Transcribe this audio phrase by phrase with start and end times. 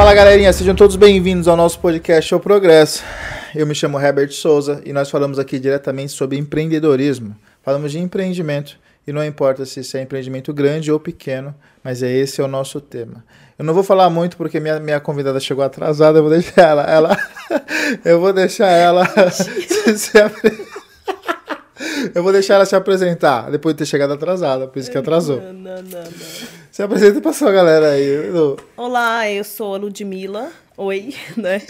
[0.00, 3.04] Fala galerinha, sejam todos bem-vindos ao nosso podcast O Progresso.
[3.54, 7.36] Eu me chamo Herbert Souza e nós falamos aqui diretamente sobre empreendedorismo.
[7.62, 11.54] Falamos de empreendimento e não importa se é empreendimento grande ou pequeno,
[11.84, 13.22] mas é esse é o nosso tema.
[13.58, 16.82] Eu não vou falar muito porque minha, minha convidada chegou atrasada, eu vou deixar ela,
[16.84, 17.16] ela
[18.02, 20.12] eu vou deixar ela se, se
[22.14, 25.42] Eu vou deixar ela se apresentar depois de ter chegado atrasada, por isso que atrasou.
[25.42, 26.59] Não, não, não, não.
[26.80, 28.30] Se apresenta pra sua galera aí.
[28.30, 28.56] Lu.
[28.74, 30.50] Olá, eu sou a Ludmilla.
[30.78, 31.60] Oi, né?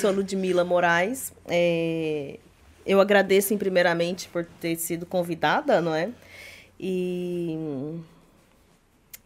[0.00, 1.32] Sou a Ludmilla Moraes.
[1.46, 2.36] É...
[2.84, 6.10] Eu agradeço, primeiramente, por ter sido convidada, não é?
[6.80, 7.56] E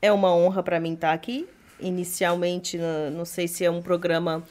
[0.02, 1.48] é uma honra para mim estar aqui.
[1.80, 2.78] Inicialmente,
[3.10, 4.44] não sei se é um programa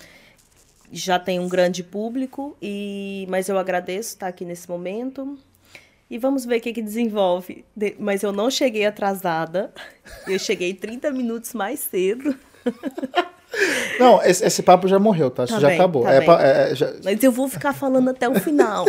[0.92, 5.38] já tem um grande público, e mas eu agradeço estar aqui nesse momento.
[6.14, 7.66] E vamos ver o que, que desenvolve.
[7.76, 7.96] De...
[7.98, 9.74] Mas eu não cheguei atrasada.
[10.28, 12.36] Eu cheguei 30 minutos mais cedo.
[14.00, 15.44] Não, esse, esse papo já morreu, tá?
[15.44, 16.04] Isso tá já bem, acabou.
[16.04, 16.94] Tá é, é, já...
[17.04, 18.86] Mas eu vou ficar falando até o final.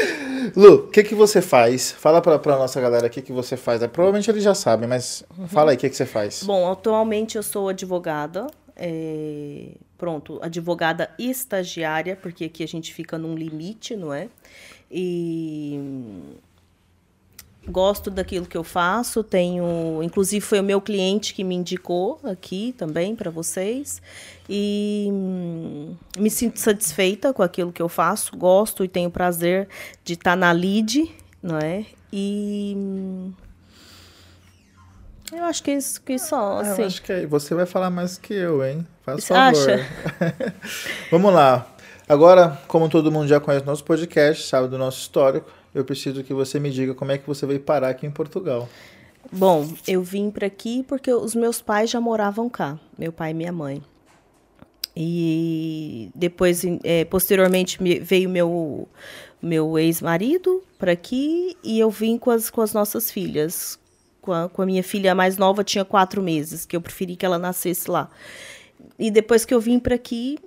[0.54, 1.92] Lu, o que, que você faz?
[1.92, 3.82] Fala pra, pra nossa galera o que, que você faz.
[3.82, 5.48] É, provavelmente eles já sabem, mas uhum.
[5.48, 6.42] fala aí o que, que você faz.
[6.42, 8.46] Bom, atualmente eu sou advogada.
[8.76, 9.68] É...
[9.96, 14.28] Pronto, advogada estagiária, porque aqui a gente fica num limite, não é?
[14.90, 15.80] E
[17.68, 19.22] gosto daquilo que eu faço.
[19.22, 24.00] Tenho, inclusive foi o meu cliente que me indicou aqui também para vocês
[24.48, 28.36] e hum, me sinto satisfeita com aquilo que eu faço.
[28.36, 29.68] Gosto e tenho prazer
[30.04, 31.10] de estar tá na lead,
[31.42, 31.84] não é?
[32.12, 33.32] E hum,
[35.32, 36.60] eu acho que é isso que só.
[36.60, 36.82] Assim.
[36.82, 38.86] Eu acho que é, você vai falar mais que eu, hein?
[39.04, 39.42] Faz favor.
[39.42, 39.86] Acha?
[41.10, 41.66] Vamos lá.
[42.08, 46.32] Agora, como todo mundo já conhece nosso podcast, sabe do nosso histórico, eu preciso que
[46.32, 48.66] você me diga como é que você veio parar aqui em Portugal.
[49.30, 53.34] Bom, eu vim para aqui porque os meus pais já moravam cá, meu pai e
[53.34, 53.82] minha mãe.
[54.96, 58.88] E depois, é, posteriormente, veio meu,
[59.42, 63.78] meu ex-marido para aqui e eu vim com as, com as nossas filhas.
[64.22, 67.26] Com a, com a minha filha mais nova, tinha quatro meses, que eu preferi que
[67.26, 68.10] ela nascesse lá.
[68.98, 70.38] E depois que eu vim para aqui,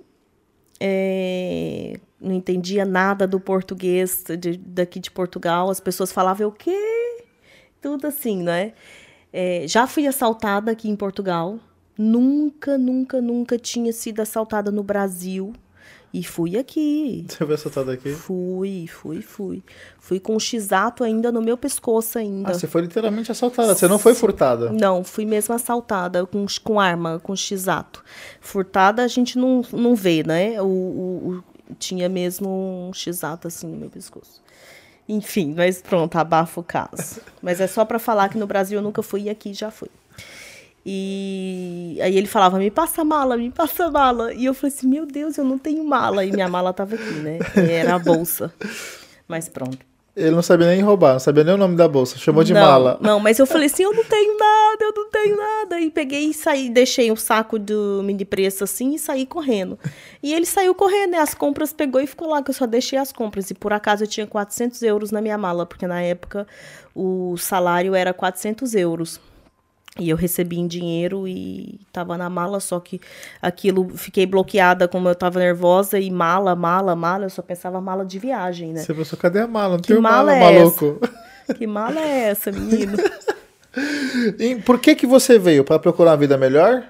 [0.80, 5.70] é, não entendia nada do português de, daqui de Portugal.
[5.70, 7.24] As pessoas falavam o quê?
[7.80, 8.72] Tudo assim, né?
[9.32, 11.58] É, já fui assaltada aqui em Portugal.
[11.96, 15.52] Nunca, nunca, nunca tinha sido assaltada no Brasil.
[16.12, 17.24] E fui aqui.
[17.28, 18.10] Você foi assaltada aqui?
[18.10, 19.62] Fui, fui, fui.
[19.96, 22.50] Fui com um x-ato ainda no meu pescoço ainda.
[22.50, 24.72] Ah, você foi literalmente assaltada, você não foi furtada?
[24.72, 28.02] Não, fui mesmo assaltada com, com arma, com x-ato.
[28.40, 30.60] Furtada a gente não, não vê, né?
[30.60, 31.44] O, o,
[31.78, 32.48] tinha mesmo
[32.88, 34.42] um x-ato assim no meu pescoço.
[35.08, 37.20] Enfim, mas pronto, abafa o caso.
[37.42, 39.88] Mas é só para falar que no Brasil eu nunca fui e aqui já fui.
[40.86, 44.32] E aí ele falava, me passa mala, me passa mala.
[44.32, 46.24] E eu falei assim, meu Deus, eu não tenho mala.
[46.24, 47.38] E minha mala tava aqui, né?
[47.56, 48.52] E era a bolsa.
[49.26, 49.89] Mas pronto.
[50.20, 52.60] Ele não sabia nem roubar, não sabia nem o nome da bolsa, chamou de não,
[52.60, 52.98] mala.
[53.00, 55.80] Não, mas eu falei assim, eu não tenho nada, eu não tenho nada.
[55.80, 59.78] E peguei e saí, deixei um saco do mini preço assim e saí correndo.
[60.22, 62.98] E ele saiu correndo, e as compras pegou e ficou lá, que eu só deixei
[62.98, 63.50] as compras.
[63.50, 66.46] E por acaso eu tinha 400 euros na minha mala, porque na época
[66.94, 69.20] o salário era 400 euros.
[70.00, 73.00] E eu recebi em dinheiro e tava na mala, só que
[73.40, 78.04] aquilo fiquei bloqueada como eu tava nervosa e mala, mala, mala, eu só pensava mala
[78.04, 78.80] de viagem, né?
[78.80, 79.74] Você pensou, cadê a mala?
[79.74, 80.98] Não que tem mala, mala é maluco.
[81.02, 81.54] Essa?
[81.54, 82.96] Que mala é essa, menino?
[84.38, 85.64] e por que que você veio?
[85.64, 86.84] Para procurar uma vida melhor?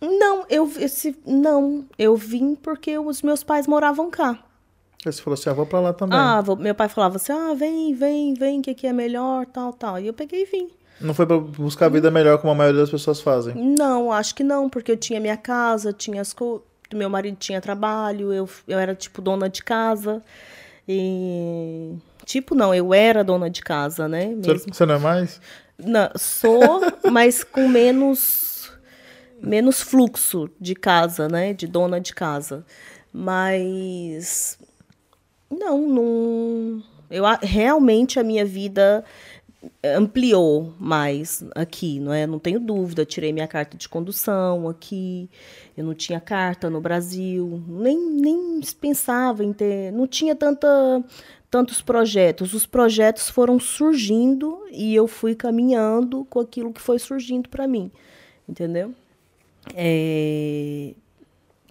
[0.00, 4.38] Não, eu esse, não, eu vim porque os meus pais moravam cá.
[5.04, 6.18] Aí você falou assim, ah, vou pra lá também.
[6.18, 9.72] Ah, vou, meu pai falava assim, ah, vem, vem, vem, que aqui é melhor, tal,
[9.72, 9.98] tal.
[9.98, 10.70] E eu peguei e vim.
[11.00, 13.54] Não foi para buscar a vida melhor como a maioria das pessoas fazem?
[13.54, 16.62] Não, acho que não, porque eu tinha minha casa, tinha as coisas.
[16.92, 20.22] Meu marido tinha trabalho, eu, eu era tipo dona de casa.
[20.86, 21.94] E.
[22.24, 24.26] Tipo, não, eu era dona de casa, né?
[24.26, 24.74] Mesmo.
[24.74, 25.40] Você não é mais?
[25.78, 26.80] Não, sou,
[27.10, 28.72] mas com menos.
[29.40, 31.52] menos fluxo de casa, né?
[31.52, 32.66] De dona de casa.
[33.12, 34.58] Mas.
[35.48, 36.82] Não, não.
[37.10, 39.04] Eu, realmente a minha vida
[39.84, 42.26] ampliou mais aqui, não é?
[42.26, 43.04] Não tenho dúvida.
[43.04, 45.28] Tirei minha carta de condução aqui.
[45.76, 50.68] Eu não tinha carta no Brasil, nem, nem pensava em ter, não tinha tanta
[51.50, 52.54] tantos projetos.
[52.54, 57.90] Os projetos foram surgindo e eu fui caminhando com aquilo que foi surgindo para mim,
[58.48, 58.94] entendeu?
[59.74, 60.94] É,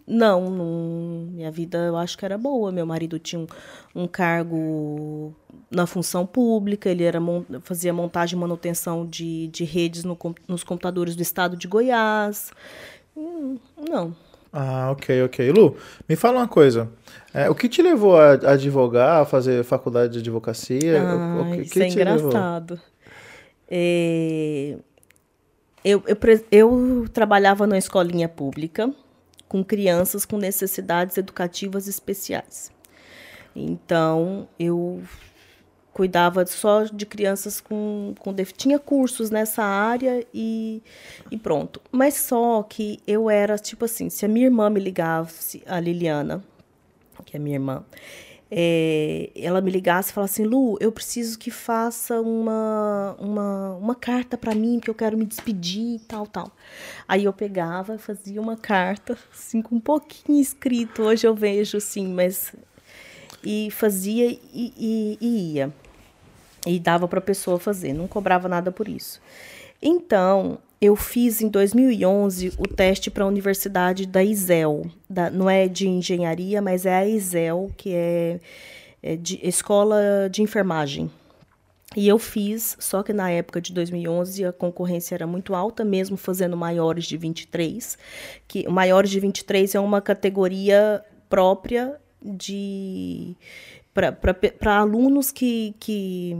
[0.05, 2.71] não, não, minha vida eu acho que era boa.
[2.71, 3.47] Meu marido tinha um,
[3.95, 5.33] um cargo
[5.71, 7.19] na função pública, ele era,
[7.61, 10.17] fazia montagem e manutenção de, de redes no,
[10.47, 12.51] nos computadores do estado de Goiás.
[13.15, 13.57] Hum,
[13.89, 14.15] não,
[14.51, 15.51] Ah, ok, ok.
[15.51, 15.75] Lu,
[16.07, 16.89] me fala uma coisa.
[17.33, 21.01] É, o que te levou a, a advogar, a fazer faculdade de advocacia?
[21.01, 22.79] Ah, o, o que, isso que é engraçado.
[23.69, 24.75] É,
[25.83, 26.17] Eu, eu,
[26.51, 28.91] eu trabalhava numa escolinha pública
[29.47, 32.71] com crianças com necessidades educativas especiais.
[33.55, 35.01] Então, eu
[35.99, 40.81] cuidava só de crianças com, com tinha cursos nessa área e,
[41.29, 41.81] e pronto.
[41.91, 46.41] Mas só que eu era tipo assim, se a minha irmã me ligasse, a Liliana,
[47.25, 47.83] que é minha irmã,
[48.49, 53.95] é, ela me ligasse e falasse assim, Lu, eu preciso que faça uma, uma, uma
[53.95, 56.49] carta para mim, que eu quero me despedir e tal, tal.
[57.09, 62.07] Aí eu pegava, fazia uma carta, assim, com um pouquinho escrito, hoje eu vejo assim,
[62.07, 62.55] mas...
[63.41, 65.73] E fazia e, e- e ia.
[66.65, 69.21] E dava para a pessoa fazer, não cobrava nada por isso.
[69.81, 74.85] Então, eu fiz em 2011 o teste para a Universidade da ISEL.
[75.09, 78.39] da- não é de engenharia, mas é a ISEL, que é,
[79.01, 81.09] é de Escola de Enfermagem.
[81.97, 86.15] E eu fiz, só que na época de 2011 a concorrência era muito alta, mesmo
[86.17, 87.97] fazendo maiores de 23,
[88.47, 93.35] que maiores de 23 é uma categoria própria de
[94.59, 96.35] para alunos que, que,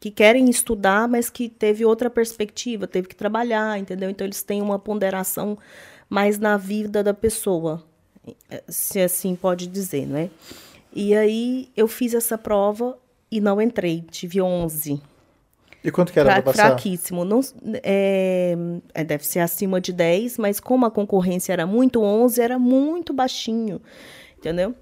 [0.00, 4.10] que querem estudar, mas que teve outra perspectiva, teve que trabalhar, entendeu?
[4.10, 5.58] Então eles têm uma ponderação
[6.08, 7.82] mais na vida da pessoa,
[8.68, 10.30] se assim pode dizer, não é?
[10.94, 12.98] E aí eu fiz essa prova
[13.30, 15.00] e não entrei, tive 11.
[15.82, 16.66] E quanto que era pra passar?
[16.68, 17.24] fraquíssimo.
[17.24, 17.40] Não,
[17.82, 18.54] é,
[18.94, 23.12] é, deve ser acima de 10, mas como a concorrência era muito, 11 era muito
[23.12, 23.80] baixinho,
[24.38, 24.74] entendeu?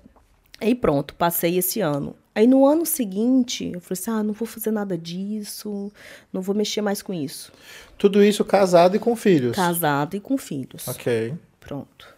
[0.60, 2.14] Aí pronto, passei esse ano.
[2.34, 5.90] Aí no ano seguinte, eu falei assim, ah, não vou fazer nada disso,
[6.32, 7.52] não vou mexer mais com isso.
[7.98, 9.56] Tudo isso casado e com filhos.
[9.56, 10.86] Casada e com filhos.
[10.86, 11.34] Ok.
[11.58, 12.14] Pronto.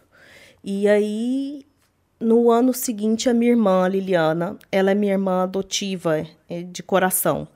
[0.63, 1.65] E aí,
[2.19, 6.83] no ano seguinte, a minha irmã, a Liliana, ela é minha irmã adotiva, é, de
[6.83, 7.47] coração.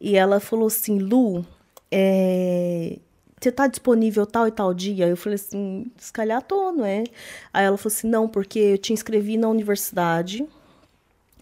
[0.00, 1.44] E ela falou assim, Lu,
[1.90, 2.98] é,
[3.40, 5.06] você tá disponível tal e tal dia?
[5.06, 7.04] Eu falei assim, se calhar tô, não é?
[7.52, 10.46] Aí ela falou assim, não, porque eu te inscrevi na universidade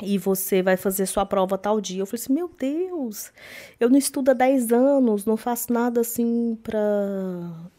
[0.03, 2.03] e você vai fazer sua prova tal dia.
[2.03, 3.33] Eu falei assim, meu Deus,
[3.81, 6.81] eu não estudo há 10 anos, não faço nada assim para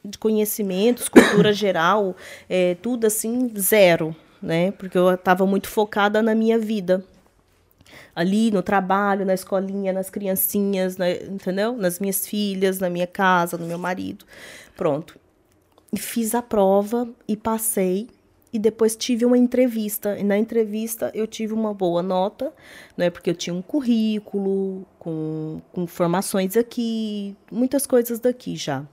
[0.04, 2.16] de conhecimentos, cultura geral,
[2.50, 4.72] é, tudo assim, zero, né?
[4.72, 7.04] Porque eu estava muito focada na minha vida.
[8.18, 11.78] Ali no trabalho, na escolinha, nas criancinhas, né, entendeu?
[11.78, 14.26] Nas minhas filhas, na minha casa, no meu marido.
[14.76, 15.20] Pronto.
[15.94, 18.10] E fiz a prova e passei
[18.52, 20.18] e depois tive uma entrevista.
[20.18, 22.52] E na entrevista eu tive uma boa nota,
[22.98, 23.12] né?
[23.12, 28.84] Porque eu tinha um currículo com, com formações aqui, muitas coisas daqui já.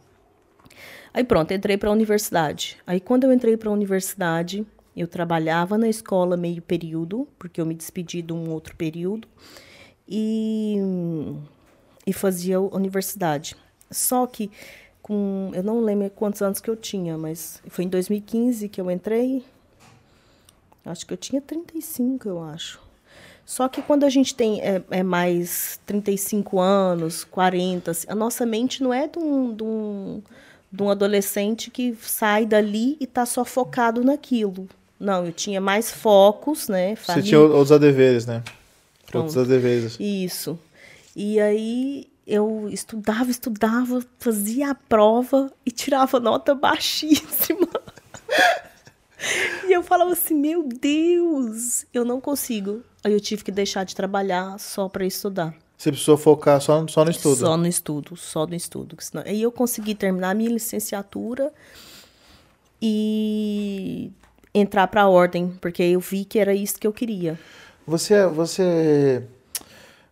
[1.15, 2.77] Aí pronto, entrei para a universidade.
[2.87, 7.67] Aí quando eu entrei para a universidade, eu trabalhava na escola meio período, porque eu
[7.67, 9.29] me despedi de um outro período,
[10.09, 10.77] e,
[12.07, 13.57] e fazia universidade.
[13.91, 14.51] Só que
[15.03, 18.91] com, eu não lembro quantos anos que eu tinha, mas foi em 2015 que eu
[18.91, 19.45] entrei.
[20.85, 22.81] Acho que eu tinha 35, eu acho.
[23.47, 28.47] Só que quando a gente tem é, é mais 35 anos, 40, assim, a nossa
[28.47, 30.23] mente não é de um, de um,
[30.73, 34.69] de um adolescente que sai dali e está só focado naquilo.
[35.05, 36.97] Não, eu tinha mais focos, né?
[36.97, 38.43] Você tinha outros adeveres, né?
[39.13, 39.41] Outros Pronto.
[39.41, 39.97] adeveres.
[40.01, 40.59] Isso.
[41.15, 47.69] E aí eu estudava, estudava, fazia a prova e tirava nota baixíssima.
[49.69, 52.83] e eu falava assim, meu Deus, eu não consigo.
[53.05, 55.55] Aí eu tive que deixar de trabalhar só para estudar.
[55.77, 57.37] Você precisou focar só, só no estudo.
[57.37, 58.97] Só no estudo, só no estudo.
[59.01, 61.53] senão- Aí eu consegui terminar a minha licenciatura
[62.81, 64.11] e
[64.55, 67.39] entrar para a ordem, porque eu vi que era isso que eu queria.
[67.87, 69.23] Você, você,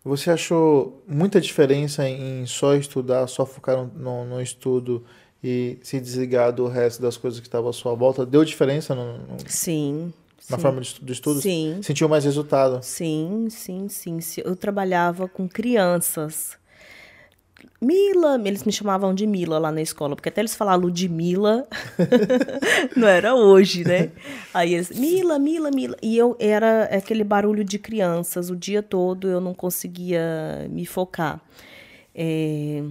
[0.03, 5.03] você achou muita diferença em só estudar, só focar no, no, estudo
[5.43, 8.25] e se desligar do resto das coisas que estavam à sua volta?
[8.25, 10.13] Deu diferença no- no- Sim.
[10.49, 10.61] na sim.
[10.61, 11.41] forma do estudo?
[11.41, 11.79] Sim.
[11.81, 12.79] Sentiu mais resultado?
[12.83, 14.19] Sim, sim, sim.
[14.43, 16.57] Eu trabalhava com crianças.
[17.83, 21.67] Mila, eles me chamavam de Mila lá na escola, porque até eles falavam Ludmilla,
[22.95, 24.11] não era hoje, né?
[24.53, 25.97] Aí eles, Mila, Mila, Mila.
[26.01, 31.41] E eu era aquele barulho de crianças o dia todo, eu não conseguia me focar.
[32.15, 32.83] É,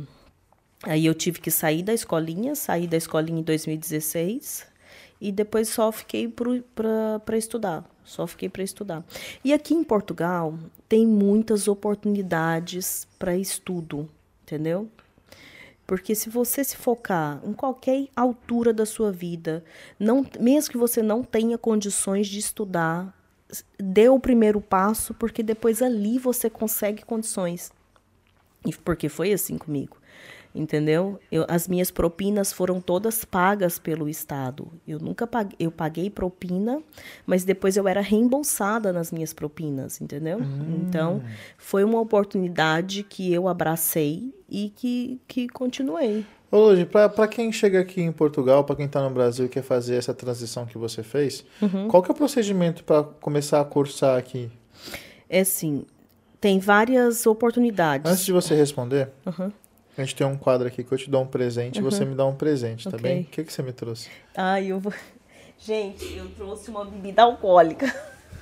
[0.84, 4.66] Aí eu tive que sair da escolinha, saí da escolinha em 2016
[5.20, 7.88] e depois só fiquei para estudar.
[8.04, 9.04] Só fiquei para estudar.
[9.44, 10.58] E aqui em Portugal
[10.88, 14.08] tem muitas oportunidades para estudo,
[14.42, 14.88] entendeu?
[15.86, 19.64] Porque se você se focar em qualquer altura da sua vida,
[19.98, 23.14] não, mesmo que você não tenha condições de estudar,
[23.78, 27.72] dê o primeiro passo, porque depois ali você consegue condições.
[28.64, 30.01] E porque foi assim comigo
[30.54, 31.18] entendeu?
[31.30, 34.70] Eu, as minhas propinas foram todas pagas pelo Estado.
[34.86, 36.82] Eu nunca paguei, eu paguei propina,
[37.26, 40.38] mas depois eu era reembolsada nas minhas propinas, entendeu?
[40.38, 40.84] Hum.
[40.86, 41.22] Então,
[41.56, 46.24] foi uma oportunidade que eu abracei e que, que continuei.
[46.50, 49.62] Ô, Ludi, para quem chega aqui em Portugal, para quem está no Brasil e quer
[49.62, 51.88] fazer essa transição que você fez, uhum.
[51.88, 54.50] qual que é o procedimento para começar a cursar aqui?
[55.30, 55.86] É assim,
[56.38, 58.10] tem várias oportunidades.
[58.10, 59.50] Antes de você responder, uhum.
[59.96, 62.14] A gente tem um quadro aqui que eu te dou um presente e você me
[62.14, 63.00] dá um presente, tá okay.
[63.00, 63.22] bem?
[63.22, 64.08] O que, que você me trouxe?
[64.34, 64.92] Ah, eu vou.
[65.58, 67.86] Gente, eu trouxe uma bebida alcoólica.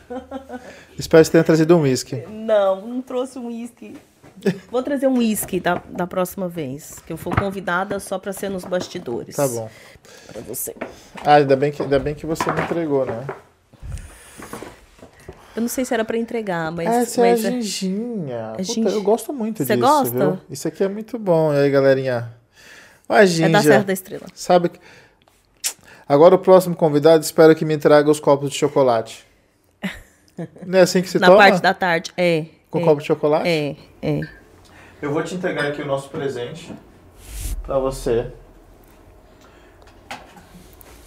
[0.97, 2.25] Espero que você tenha trazido um uísque.
[2.28, 3.97] Não, não trouxe um uísque.
[4.71, 8.49] Vou trazer um uísque da, da próxima vez, que eu for convidada só para ser
[8.49, 9.37] nos bastidores.
[9.37, 9.69] Tá bom.
[10.26, 10.75] Para você.
[11.25, 13.26] Ah, ainda bem, que, ainda bem que você me entregou, né?
[15.61, 16.88] Eu não sei se era para entregar, mas.
[16.88, 18.55] Essa mas é a ginginha.
[18.57, 19.87] É Puta, eu gosto muito Você disso.
[19.87, 20.19] gosta?
[20.19, 20.38] Viu?
[20.49, 21.52] Isso aqui é muito bom.
[21.52, 22.33] E aí, galerinha?
[23.07, 23.45] A ginja.
[23.45, 24.26] É da Serra da Estrela.
[24.35, 24.81] Sabe que.
[26.09, 29.26] Agora o próximo convidado, espero que me traga os copos de chocolate.
[30.67, 31.38] Não é assim que se Na toma?
[31.38, 32.47] Na parte da tarde, é.
[32.71, 33.47] Com é, copo de chocolate?
[33.47, 34.21] É, é.
[35.02, 36.73] Eu vou te entregar aqui o nosso presente
[37.62, 38.33] para você.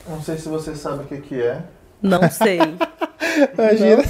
[0.07, 1.63] Não sei se você sabe o que, que é.
[2.03, 2.60] Não sei.
[3.57, 4.03] Imagina.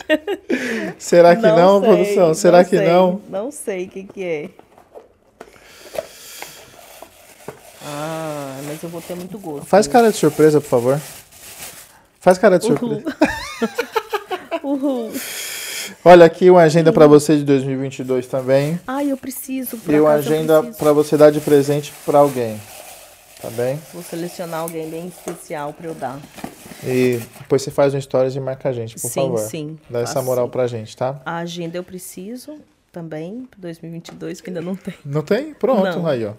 [0.98, 2.34] Será que não, não sei, produção?
[2.34, 2.88] Será não que sei.
[2.88, 3.20] não?
[3.28, 4.50] Não sei o que, que é.
[7.84, 9.66] Ah, mas eu vou ter muito gosto.
[9.66, 11.00] Faz cara de surpresa, por favor.
[12.20, 13.02] Faz cara de surpresa.
[14.62, 14.78] Uhul.
[15.08, 15.12] Uhul.
[16.04, 18.80] Olha aqui uma agenda para você de 2022 também.
[18.86, 19.78] Ai, eu preciso.
[19.88, 22.60] e uma agenda para você dar de presente para alguém.
[23.40, 23.80] Tá bem?
[23.92, 26.20] Vou selecionar alguém bem especial para eu dar.
[26.84, 29.38] E depois você faz um stories e marca a gente, por sim, favor.
[29.38, 29.78] Sim, sim.
[29.88, 30.50] Dá essa moral sim.
[30.50, 31.20] pra gente, tá?
[31.24, 32.58] A agenda eu preciso
[32.92, 34.94] também, para 2022, que ainda não tem.
[35.04, 35.54] Não tem?
[35.54, 36.06] Pronto, não.
[36.06, 36.32] aí, ó.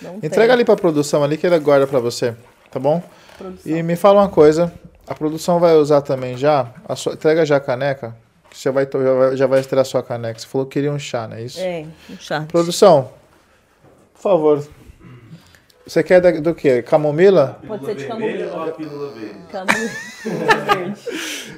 [0.00, 0.52] Não Entrega tem.
[0.52, 2.36] ali pra produção ali que ele guarda pra você,
[2.70, 3.02] tá bom?
[3.36, 3.76] Produção.
[3.76, 4.72] E me fala uma coisa,
[5.06, 8.16] a produção vai usar também já, a sua, entrega já a caneca,
[8.50, 10.38] que você vai, já vai, já vai estrear a sua caneca.
[10.38, 11.60] Você falou que queria um chá, não é isso?
[11.60, 12.44] É, um chá.
[12.48, 13.10] Produção,
[14.14, 14.68] por favor,
[15.88, 16.82] você quer da, do quê?
[16.82, 17.58] Camomila?
[17.66, 18.54] Pode ser de camomila.
[18.54, 19.38] ou a pílula verde?
[19.50, 21.54] Camomila verde.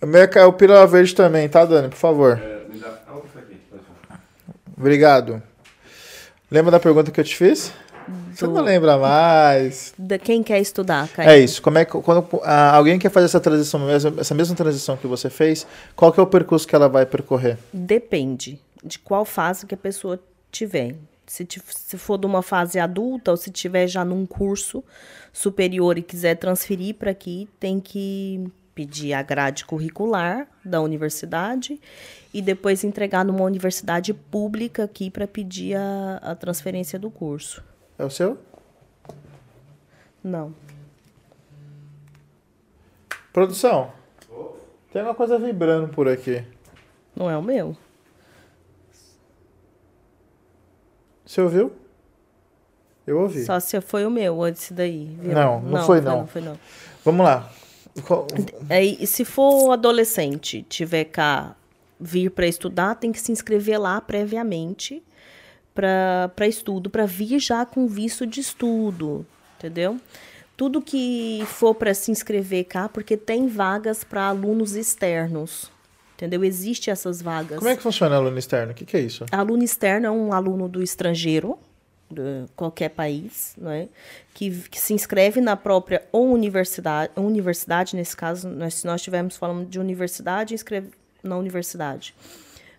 [0.00, 1.88] O meu é o pílula verde também, tá, Dani?
[1.88, 2.40] Por favor.
[2.42, 4.22] É, me dá falar.
[4.76, 5.42] Obrigado.
[6.50, 7.72] Lembra da pergunta que eu te fiz?
[8.34, 9.92] Você não lembra mais.
[9.98, 11.28] Da quem quer estudar, Caio?
[11.28, 11.60] É isso.
[11.60, 15.28] Como é que, quando ah, alguém quer fazer essa transição, essa mesma transição que você
[15.28, 17.58] fez, qual que é o percurso que ela vai percorrer?
[17.72, 20.18] Depende de qual fase que a pessoa
[20.50, 20.94] tiver.
[21.26, 24.84] Se, se for de uma fase adulta ou se tiver já num curso
[25.32, 31.80] superior e quiser transferir para aqui, tem que pedir a grade curricular da universidade
[32.32, 37.62] e depois entregar numa universidade pública aqui para pedir a, a transferência do curso.
[37.98, 38.36] É o seu?
[40.22, 40.54] Não.
[43.32, 43.92] Produção.
[44.92, 46.44] Tem uma coisa vibrando por aqui.
[47.14, 47.76] Não é o meu.
[51.24, 51.72] Você ouviu?
[53.06, 53.44] Eu ouvi.
[53.44, 55.16] Só se foi o meu, esse daí.
[55.20, 55.34] Viu?
[55.34, 56.18] Não, não, não foi, não.
[56.18, 56.26] não.
[56.26, 56.58] Foi, não.
[57.04, 57.50] Vamos lá.
[58.68, 61.54] Aí, se for adolescente, tiver cá
[62.00, 65.02] vir para estudar, tem que se inscrever lá previamente
[65.74, 69.26] para estudo, para vir já com visto de estudo,
[69.58, 69.98] entendeu?
[70.56, 75.70] Tudo que for para se inscrever cá, porque tem vagas para alunos externos,
[76.24, 76.44] entendeu?
[76.44, 77.58] Existem essas vagas.
[77.58, 78.72] Como é que funciona aluno externo?
[78.72, 79.26] O que, que é isso?
[79.30, 81.58] Aluno externo é um aluno do estrangeiro,
[82.10, 83.88] de qualquer país, não é?
[84.32, 89.36] que, que se inscreve na própria ou universidade, universidade nesse caso, nós, se nós estivermos
[89.36, 90.90] falando de universidade, inscreve
[91.22, 92.14] na universidade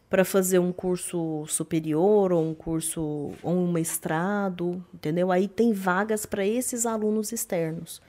[0.10, 5.32] para fazer um curso superior ou um curso ou um mestrado, entendeu?
[5.32, 8.02] Aí tem vagas para esses alunos externos,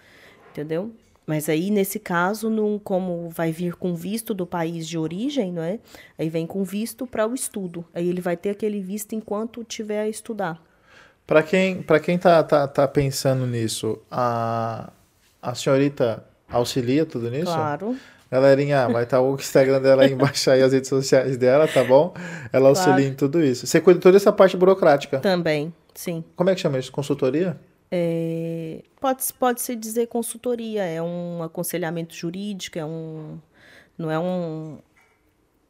[0.50, 0.92] entendeu?
[1.26, 5.62] Mas aí nesse caso, não, como vai vir com visto do país de origem, não
[5.62, 5.80] é?
[6.16, 7.84] Aí vem com visto para o estudo.
[7.92, 10.62] Aí ele vai ter aquele visto enquanto tiver a estudar.
[11.26, 14.92] Para quem para quem tá, tá, tá pensando nisso, a
[15.42, 17.46] a senhorita auxilia tudo nisso?
[17.46, 17.96] Claro.
[18.30, 21.84] Galerinha, vai estar tá o Instagram dela aí embaixo aí, as redes sociais dela, tá
[21.84, 22.12] bom?
[22.52, 23.08] Ela auxilia claro.
[23.08, 23.66] em tudo isso.
[23.66, 25.18] Você cuida toda essa parte burocrática?
[25.20, 26.24] Também, sim.
[26.34, 26.90] Como é que chama isso?
[26.90, 27.56] Consultoria?
[27.90, 28.55] É,
[29.06, 33.38] pode, pode se dizer consultoria, é um aconselhamento jurídico, é um,
[33.96, 34.78] não é um,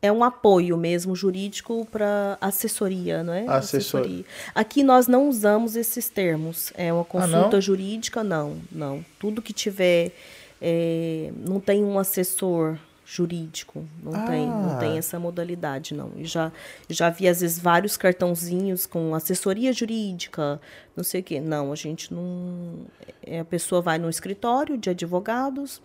[0.00, 3.44] é um apoio mesmo jurídico para assessoria, não é?
[3.46, 4.08] Assessor-
[4.54, 6.72] Aqui nós não usamos esses termos.
[6.76, 7.60] É uma consulta Ah, não?
[7.60, 9.04] jurídica, não, não.
[9.18, 10.12] Tudo que tiver,
[10.60, 12.78] é, não tem um assessor
[13.08, 14.78] jurídico, não tem, não Ah.
[14.78, 16.10] tem essa modalidade, não.
[16.16, 16.50] Eu já,
[16.90, 20.60] já vi às vezes vários cartãozinhos com assessoria jurídica,
[20.96, 21.40] não sei o quê.
[21.40, 22.80] Não, a gente não.
[23.24, 25.80] é, A pessoa vai no escritório de advogados,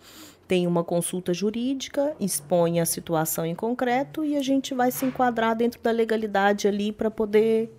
[0.48, 5.54] tem uma consulta jurídica, expõe a situação em concreto e a gente vai se enquadrar
[5.54, 7.70] dentro da legalidade ali para poder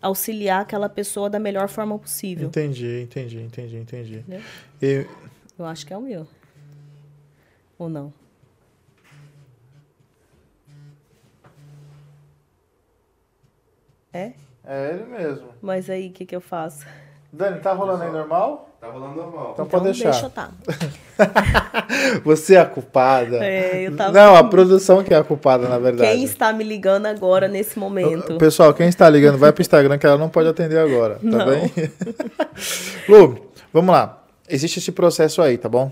[0.00, 2.48] auxiliar aquela pessoa da melhor forma possível.
[2.48, 4.14] Entendi, entendi, entendi, entendi.
[4.20, 4.40] Entendeu?
[4.80, 5.06] E,
[5.58, 6.26] Eu acho que é o meu.
[7.78, 8.10] Ou não?
[14.16, 14.32] É?
[14.66, 15.48] é ele mesmo.
[15.60, 16.86] Mas aí, o que, que eu faço?
[17.32, 18.70] Dani, tá rolando aí normal?
[18.80, 19.50] Tá rolando normal.
[19.52, 20.10] Então pode deixar.
[20.10, 20.50] deixa tá.
[22.24, 23.44] Você é a culpada.
[23.44, 26.12] É, eu tava- Não, a produção que é a culpada, na verdade.
[26.12, 28.36] Quem está me ligando agora nesse momento?
[28.38, 31.46] Pessoal, quem está ligando, vai pro Instagram que ela não pode atender agora, tá Não.
[31.46, 31.72] bem?
[33.08, 34.22] Lu, vamos lá.
[34.48, 35.90] Existe esse processo aí, tá bom?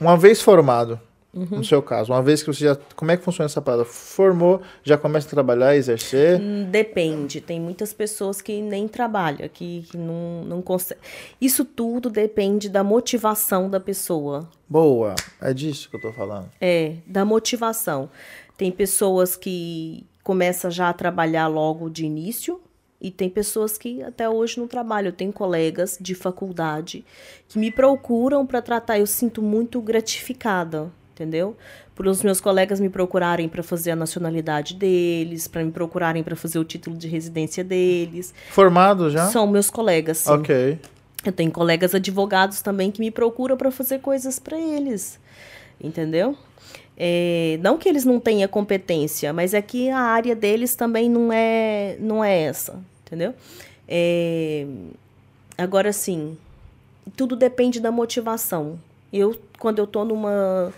[0.00, 0.98] Uma vez formado,
[1.32, 1.58] Uhum.
[1.58, 2.76] no seu caso, uma vez que você já.
[2.96, 3.84] Como é que funciona essa parada?
[3.84, 6.40] Formou, já começa a trabalhar, exercer?
[6.40, 7.40] Hum, Depende.
[7.40, 11.02] Tem muitas pessoas que nem trabalham, que, que não, não conseguem.
[11.40, 14.48] Isso tudo depende da motivação da pessoa.
[14.68, 16.50] Boa, é disso que eu tô falando.
[16.60, 18.10] É, da motivação.
[18.56, 22.60] Tem pessoas que começam já a trabalhar logo de início
[23.00, 25.08] e tem pessoas que até hoje não trabalham.
[25.08, 27.04] Eu tenho colegas de faculdade
[27.48, 28.98] que me procuram para tratar.
[28.98, 31.54] Eu sinto muito gratificada, entendeu?
[31.94, 36.34] Por os meus colegas me procurarem para fazer a nacionalidade deles, para me procurarem para
[36.34, 38.32] fazer o título de residência deles.
[38.50, 39.26] Formado já?
[39.28, 40.30] São meus colegas, sim.
[40.30, 40.78] Ok.
[41.22, 45.20] Eu tenho colegas advogados também que me procuram para fazer coisas para eles,
[45.78, 46.34] entendeu?
[46.96, 51.30] É, não que eles não tenham competência, mas é que a área deles também não
[51.30, 53.34] é, não é essa, entendeu?
[53.86, 54.66] É,
[55.58, 56.38] agora sim,
[57.14, 58.78] tudo depende da motivação.
[59.12, 60.72] Eu, quando eu tô numa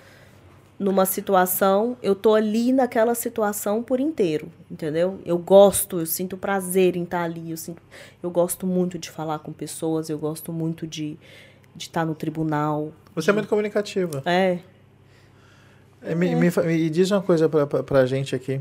[0.83, 5.21] numa situação, eu tô ali naquela situação por inteiro, entendeu?
[5.25, 7.81] Eu gosto, eu sinto prazer em estar ali, eu, sinto,
[8.23, 11.17] eu gosto muito de falar com pessoas, eu gosto muito de
[11.75, 12.93] de estar no tribunal.
[13.15, 14.23] Você é muito comunicativa.
[14.27, 14.59] É,
[16.07, 18.61] E Me, me me diz uma coisa pra, pra, pra gente aqui.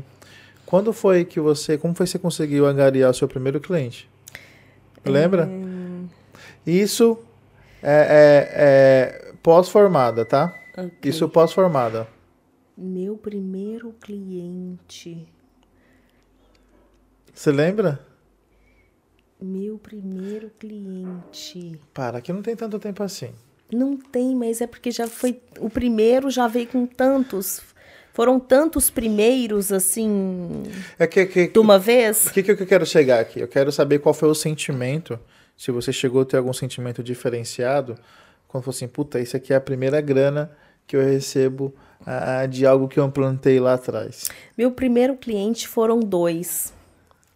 [0.64, 1.76] Quando foi que você.
[1.76, 4.08] Como foi que você conseguiu angariar o seu primeiro cliente?
[5.04, 5.44] Lembra?
[5.44, 6.06] Hum.
[6.66, 7.18] Isso
[7.82, 10.54] é, é- é pós-formada, tá?
[10.74, 10.90] ok.
[11.04, 12.06] Isso pós-formada.
[12.76, 15.26] Meu primeiro cliente.
[17.32, 18.00] Você lembra?
[19.40, 21.78] Meu primeiro cliente.
[21.92, 23.30] Para, que não tem tanto tempo assim.
[23.72, 25.40] Não tem, mas é porque já foi.
[25.58, 27.62] O primeiro já veio com tantos.
[28.12, 30.64] Foram tantos primeiros, assim,
[30.98, 32.26] É que, que, de uma vez.
[32.26, 33.40] O que, que eu quero chegar aqui?
[33.40, 35.18] Eu quero saber qual foi o sentimento,
[35.56, 37.96] se você chegou a ter algum sentimento diferenciado,
[38.46, 40.50] quando falou assim, puta, isso aqui é a primeira grana
[40.86, 41.74] que eu recebo
[42.06, 44.28] ah, de algo que eu plantei lá atrás.
[44.56, 46.72] Meu primeiro cliente foram dois.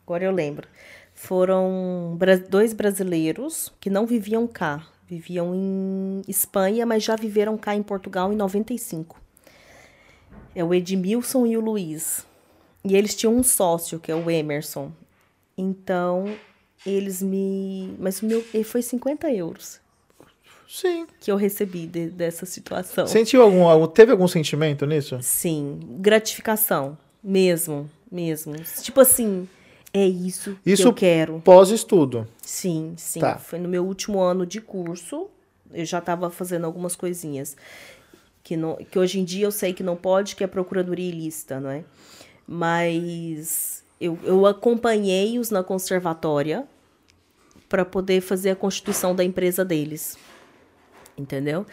[0.04, 0.68] Agora eu lembro.
[1.14, 4.86] Foram dois brasileiros que não viviam cá.
[5.08, 9.20] Viviam em Espanha, mas já viveram cá em Portugal em 95.
[10.54, 12.26] É o Edmilson e o Luiz.
[12.84, 14.92] E eles tinham um sócio, que é o Emerson.
[15.56, 16.34] Então,
[16.84, 17.94] eles me.
[17.98, 19.80] Mas o meu foi 50 euros
[20.68, 21.06] Sim.
[21.20, 23.06] que eu recebi de- dessa situação.
[23.06, 25.18] Sentiu algum, teve algum sentimento nisso?
[25.22, 26.98] Sim, gratificação.
[27.22, 28.54] Mesmo, mesmo.
[28.82, 29.48] Tipo assim,
[29.92, 31.40] é isso, Isso que eu quero.
[31.44, 32.26] Pós-estudo.
[32.42, 33.20] Sim, sim.
[33.20, 33.38] Tá.
[33.38, 35.28] Foi no meu último ano de curso.
[35.72, 37.56] Eu já estava fazendo algumas coisinhas.
[38.44, 41.58] Que, não, que hoje em dia eu sei que não pode, que é procuradoria ilícita,
[41.58, 41.82] não é?
[42.46, 46.64] Mas eu, eu acompanhei-os na conservatória
[47.68, 50.16] para poder fazer a constituição da empresa deles.
[51.16, 51.64] Entendeu?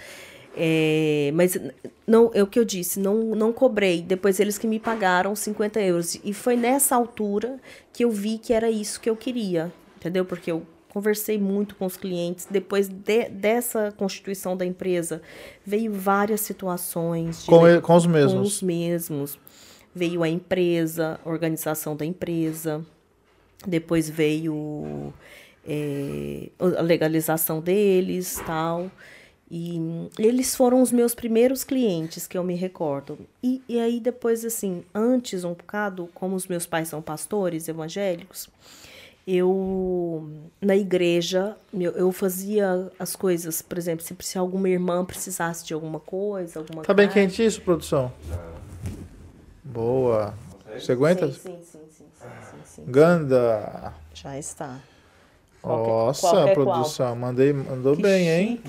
[0.55, 1.57] É, mas
[2.05, 4.01] não, é o que eu disse, não, não cobrei.
[4.01, 6.19] Depois eles que me pagaram 50 euros.
[6.23, 7.59] E foi nessa altura
[7.91, 9.71] que eu vi que era isso que eu queria.
[9.97, 10.23] Entendeu?
[10.25, 12.47] Porque eu conversei muito com os clientes.
[12.49, 15.21] Depois de- dessa constituição da empresa,
[15.65, 17.43] veio várias situações.
[17.45, 18.47] Com, com os com mesmos.
[18.55, 19.39] os mesmos.
[19.95, 22.85] Veio a empresa, a organização da empresa.
[23.65, 25.13] Depois veio
[25.67, 28.91] é, a legalização deles, tal.
[29.55, 33.19] E eles foram os meus primeiros clientes que eu me recordo.
[33.43, 38.49] E, e aí depois, assim, antes um bocado, como os meus pais são pastores evangélicos,
[39.27, 40.27] eu,
[40.59, 45.75] na igreja, eu, eu fazia as coisas, por exemplo, se, se alguma irmã precisasse de
[45.75, 48.11] alguma coisa, alguma Tá bem quente isso, produção?
[49.63, 50.33] Boa.
[50.75, 51.31] Você aguenta?
[51.31, 52.05] Sim, sim, sim, sim,
[52.49, 52.83] sim, sim.
[52.87, 53.93] Ganda.
[54.15, 54.79] Já está.
[55.61, 56.65] Qualquer- Nossa, qualquer qual.
[56.65, 57.15] produção.
[57.15, 58.61] Mandei, mandou Que bem, hein?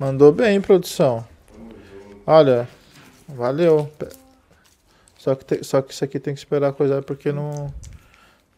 [0.00, 1.22] Mandou bem, produção.
[2.26, 2.66] Olha,
[3.28, 3.86] valeu.
[5.18, 7.70] Só que, te- só que isso aqui tem que esperar a coisa porque não,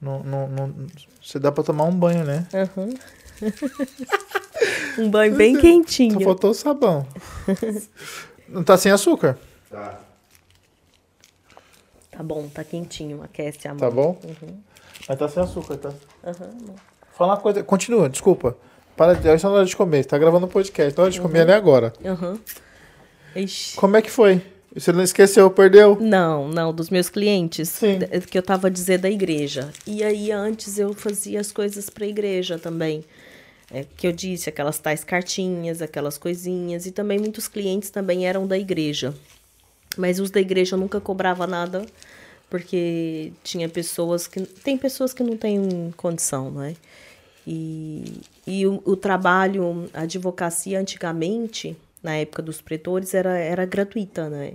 [0.00, 0.86] não, não, não-
[1.20, 2.46] Você dá pra tomar um banho, né?
[2.54, 2.90] Aham.
[4.98, 6.20] um banho bem Só quentinho.
[6.20, 7.04] faltou o sabão.
[8.48, 9.36] não tá sem açúcar,
[9.68, 9.98] Tá.
[12.12, 13.20] Tá bom, tá quentinho.
[13.22, 13.78] Aquece a mão.
[13.80, 14.20] tá bom?
[14.22, 14.60] Uhum.
[15.08, 15.92] Mas tá sem açúcar, tá?
[16.22, 16.74] Aham.
[17.16, 17.64] Fala uma coisa.
[17.64, 18.56] Continua, desculpa.
[18.96, 19.24] Para de.
[19.24, 20.02] Não é hora de comer.
[20.02, 20.96] Você tá gravando um podcast.
[20.96, 21.26] Não é hora de Uhum.
[21.26, 21.92] comer nem agora.
[22.04, 22.38] Aham.
[23.34, 23.76] Ixi.
[23.76, 24.42] Como é que foi?
[24.74, 25.98] Você não esqueceu, perdeu?
[26.00, 27.68] Não, não, dos meus clientes.
[27.68, 27.98] Sim.
[28.30, 29.70] Que eu tava a dizer da igreja.
[29.86, 33.04] E aí, antes eu fazia as coisas pra igreja também.
[33.70, 36.84] É, que eu disse, aquelas tais cartinhas, aquelas coisinhas.
[36.86, 39.14] E também muitos clientes também eram da igreja.
[39.96, 41.84] Mas os da igreja eu nunca cobrava nada,
[42.48, 44.40] porque tinha pessoas que.
[44.40, 46.74] Tem pessoas que não têm condição, não é?
[47.46, 48.04] E,
[48.46, 54.54] e o, o trabalho, a advocacia antigamente, na época dos pretores, era, era gratuita, né?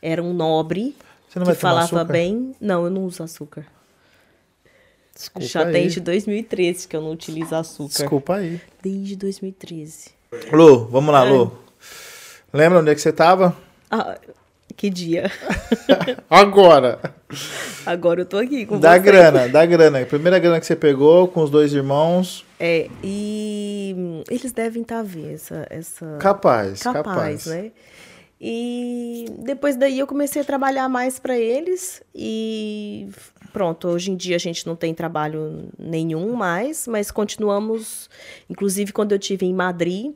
[0.00, 0.96] Era um nobre
[1.28, 2.04] Você não que falava açúcar?
[2.04, 2.54] bem.
[2.60, 3.66] Não, eu não uso açúcar.
[5.14, 5.72] Desculpa Já aí.
[5.72, 7.88] desde 2013 que eu não utilizo açúcar.
[7.98, 8.60] Desculpa aí.
[8.82, 10.10] Desde 2013.
[10.50, 11.30] Lu, vamos lá, É.
[11.30, 11.52] Lu.
[12.52, 13.54] Lembra onde é que você tava?
[13.90, 14.18] Ah,
[14.76, 15.30] que dia.
[16.28, 16.98] Agora.
[17.84, 19.00] Agora eu tô aqui com Da você.
[19.00, 20.00] grana, da grana.
[20.00, 22.44] A primeira grana que você pegou com os dois irmãos.
[22.64, 27.04] É, e eles devem estar a ver essa, essa Capaz, capaz.
[27.04, 27.72] capaz, né?
[28.40, 33.08] E depois daí eu comecei a trabalhar mais para eles e
[33.52, 38.08] pronto, hoje em dia a gente não tem trabalho nenhum mais, mas continuamos,
[38.48, 40.12] inclusive quando eu tive em Madrid,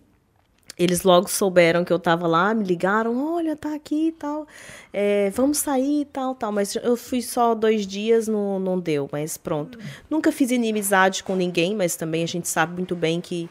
[0.78, 4.46] eles logo souberam que eu tava lá, me ligaram, olha, tá aqui e tal,
[4.92, 6.52] é, vamos sair e tal, tal.
[6.52, 9.78] Mas eu fui só dois dias, não, não deu, mas pronto.
[10.10, 13.48] Nunca fiz inimizade com ninguém, mas também a gente sabe muito bem que,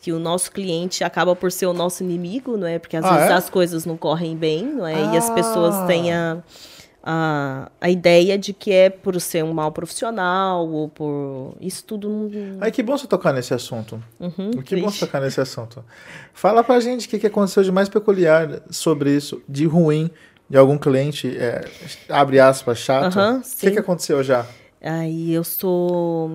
[0.00, 2.78] que o nosso cliente acaba por ser o nosso inimigo, não é?
[2.78, 3.34] Porque às Ah, vezes é?
[3.34, 5.14] as coisas não correm bem, não é?
[5.14, 5.86] E as pessoas Ah.
[5.86, 6.42] têm a,
[7.06, 11.54] a, a ideia de que é por ser um mau profissional ou por...
[11.60, 12.58] Isso tudo não...
[12.62, 14.02] Ai, que bom você tocar nesse assunto.
[14.18, 15.00] Uhum, que bom você triste.
[15.00, 15.84] tocar nesse assunto.
[16.32, 20.10] Fala pra gente o que, que aconteceu de mais peculiar sobre isso, de ruim,
[20.48, 21.68] de algum cliente, é,
[22.08, 23.18] abre aspas, chato.
[23.18, 24.46] Aham, o que, que aconteceu já?
[24.80, 26.30] Aí eu sou.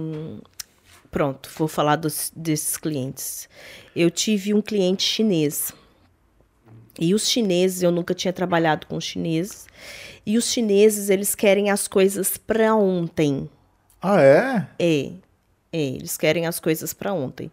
[1.10, 3.50] Pronto, vou falar dos, desses clientes.
[3.96, 5.74] Eu tive um cliente chinês.
[7.00, 9.68] E os chineses, eu nunca tinha trabalhado com chineses.
[10.26, 13.50] E os chineses, eles querem as coisas para ontem.
[14.02, 14.68] Ah, é?
[14.78, 15.12] É,
[15.72, 17.52] é, eles querem as coisas para ontem.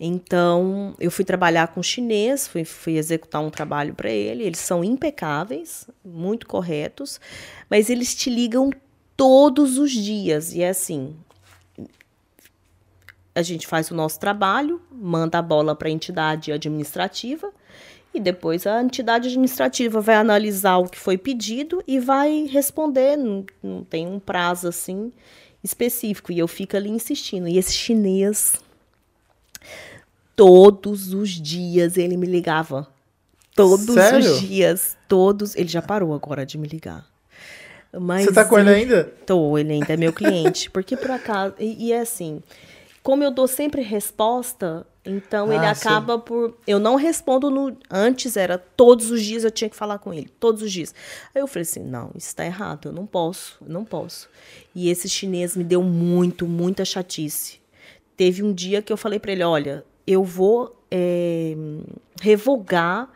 [0.00, 4.44] Então, eu fui trabalhar com chinês, fui, fui executar um trabalho para ele.
[4.44, 7.20] Eles são impecáveis, muito corretos,
[7.68, 8.70] mas eles te ligam
[9.16, 10.54] todos os dias.
[10.54, 11.16] E é assim:
[13.34, 17.52] a gente faz o nosso trabalho, manda a bola para a entidade administrativa.
[18.12, 23.16] E depois a entidade administrativa vai analisar o que foi pedido e vai responder.
[23.16, 25.12] Não, não tem um prazo assim
[25.62, 26.32] específico.
[26.32, 27.48] E eu fico ali insistindo.
[27.48, 28.54] E esse chinês,
[30.34, 32.88] todos os dias ele me ligava.
[33.54, 34.20] Todos Sério?
[34.20, 34.96] os dias.
[35.06, 35.54] Todos.
[35.56, 37.06] Ele já parou agora de me ligar.
[37.92, 39.04] Mas Você tá com ele ainda?
[39.26, 40.70] Tô, ele ainda é meu cliente.
[40.70, 41.54] Porque por acaso.
[41.58, 42.42] E, e é assim.
[43.02, 45.88] Como eu dou sempre resposta, então ele Ah, sim.
[45.88, 46.54] acaba por.
[46.66, 47.76] Eu não respondo no.
[47.90, 50.30] Antes era todos os dias eu tinha que falar com ele.
[50.38, 50.94] Todos os dias.
[51.34, 52.88] Aí eu falei assim: não, isso tá errado.
[52.88, 53.56] Eu não posso.
[53.60, 54.28] Eu não posso.
[54.74, 57.58] E esse chinês me deu muito, muita chatice.
[58.16, 61.54] Teve um dia que eu falei para ele: olha, eu vou é,
[62.20, 63.08] revogar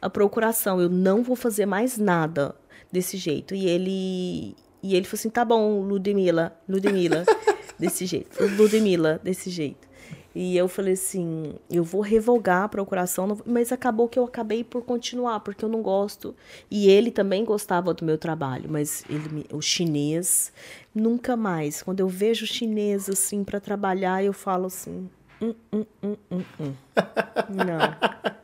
[0.00, 0.80] a procuração.
[0.80, 2.54] Eu não vou fazer mais nada
[2.90, 3.54] desse jeito.
[3.54, 7.24] E ele e ele falou assim: "Tá bom, Ludmila, Ludmila,
[7.78, 8.42] desse jeito.
[8.56, 9.88] Ludmila, desse jeito".
[10.34, 14.82] E eu falei assim: "Eu vou revogar a procuração", mas acabou que eu acabei por
[14.82, 16.34] continuar, porque eu não gosto.
[16.70, 20.52] E ele também gostava do meu trabalho, mas ele o chinês
[20.94, 21.82] nunca mais.
[21.82, 25.08] Quando eu vejo chinês assim para trabalhar, eu falo assim:
[25.40, 26.72] "Hum, hum, hum, hum, hum".
[27.48, 28.34] Não.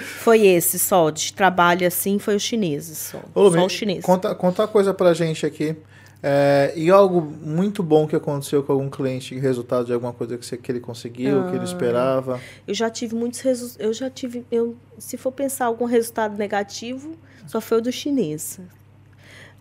[0.00, 3.18] Foi esse só, de trabalho assim, foi os chineses só.
[3.34, 4.04] Ô, só os chineses.
[4.04, 5.74] Conta, conta uma coisa pra gente aqui.
[6.20, 10.44] É, e algo muito bom que aconteceu com algum cliente, resultado de alguma coisa que,
[10.44, 11.64] você, que ele conseguiu, que ele Ah.
[11.64, 12.40] esperava.
[12.66, 13.76] Eu já tive muitos resultados.
[13.78, 14.44] Eu já tive.
[14.50, 17.14] Eu, se for pensar algum resultado negativo,
[17.46, 18.58] só foi o do chinês.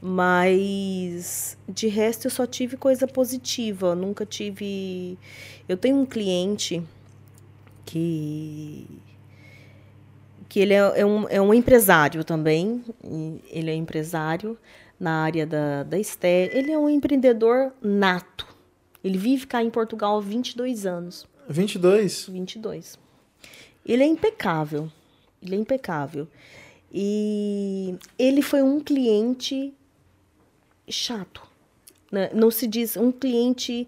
[0.01, 3.93] Mas de resto eu só tive coisa positiva.
[3.95, 5.17] Nunca tive.
[5.69, 6.81] Eu tenho um cliente
[7.85, 8.87] que.
[10.49, 12.83] que ele é, é um, é um empresário também.
[13.49, 14.57] Ele é empresário,
[14.99, 16.57] na área da, da estética.
[16.57, 18.47] Ele é um empreendedor nato.
[19.03, 21.27] Ele vive cá em Portugal há 22 anos.
[21.47, 22.27] 22?
[22.27, 22.99] 22.
[23.85, 24.91] Ele é impecável.
[25.41, 26.27] Ele é impecável.
[26.91, 29.73] E ele foi um cliente
[30.89, 31.41] chato.
[32.11, 32.29] Né?
[32.33, 33.87] Não se diz um cliente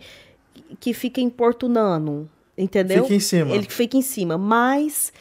[0.79, 3.03] que fica importunando, entendeu?
[3.03, 3.55] Fica em cima.
[3.55, 5.11] Ele fica em cima, mas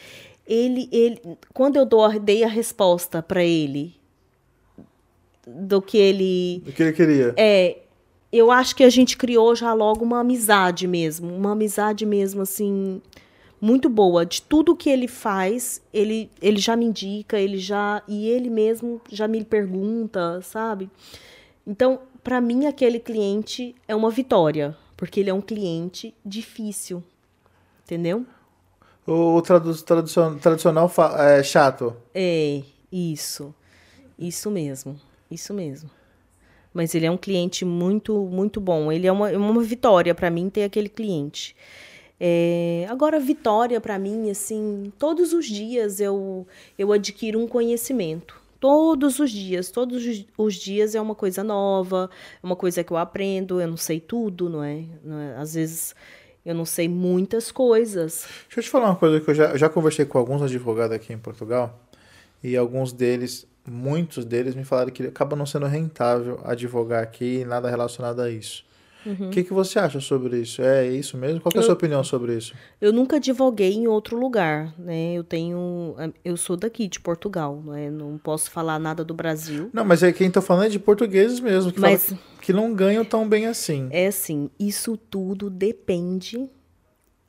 [0.45, 1.21] ele, ele
[1.53, 3.98] quando eu dou, dei a resposta para ele
[5.55, 7.33] do que ele O que ele queria?
[7.37, 7.77] é,
[8.31, 13.01] eu acho que a gente criou já logo uma amizade mesmo, uma amizade mesmo assim
[13.59, 14.25] muito boa.
[14.25, 19.01] De tudo que ele faz, ele, ele já me indica, ele já e ele mesmo
[19.11, 20.89] já me pergunta, sabe?
[21.65, 27.03] Então, para mim aquele cliente é uma vitória, porque ele é um cliente difícil.
[27.83, 28.25] Entendeu?
[29.07, 29.73] O tradu
[30.39, 31.95] tradicional é chato.
[32.13, 33.53] É, isso.
[34.17, 34.99] Isso mesmo.
[35.29, 35.89] Isso mesmo.
[36.73, 38.91] Mas ele é um cliente muito, muito bom.
[38.91, 41.55] Ele é uma, é uma vitória para mim ter aquele cliente.
[42.19, 46.45] É, agora, vitória para mim, assim, todos os dias eu,
[46.77, 48.39] eu adquiro um conhecimento.
[48.59, 50.03] Todos os dias, todos
[50.37, 52.09] os- dias é uma coisa nova,
[52.43, 53.61] é uma coisa que eu aprendo.
[53.61, 54.83] Eu não sei tudo, não é?
[55.03, 55.37] Não é?
[55.37, 55.95] Às vezes
[56.45, 58.27] eu não sei muitas coisas.
[58.47, 61.13] Deixa eu te falar uma coisa que eu já, já conversei com alguns advogados aqui
[61.13, 61.79] em Portugal
[62.43, 67.69] e alguns deles, muitos deles me falaram que acaba não sendo rentável advogar aqui nada
[67.69, 68.67] relacionado a isso.
[69.05, 70.61] O que, que você acha sobre isso?
[70.61, 71.39] É isso mesmo?
[71.39, 72.53] Qual é a sua opinião sobre isso?
[72.81, 75.13] Eu nunca advoguei em outro lugar, né?
[75.13, 77.89] Eu tenho, eu sou daqui de Portugal, né?
[77.89, 79.69] Não posso falar nada do Brasil.
[79.71, 83.05] Não, mas é quem tô falando é de portugueses mesmo, que, Mas- que não ganham
[83.05, 83.87] tão bem assim.
[83.89, 86.49] É assim, isso tudo depende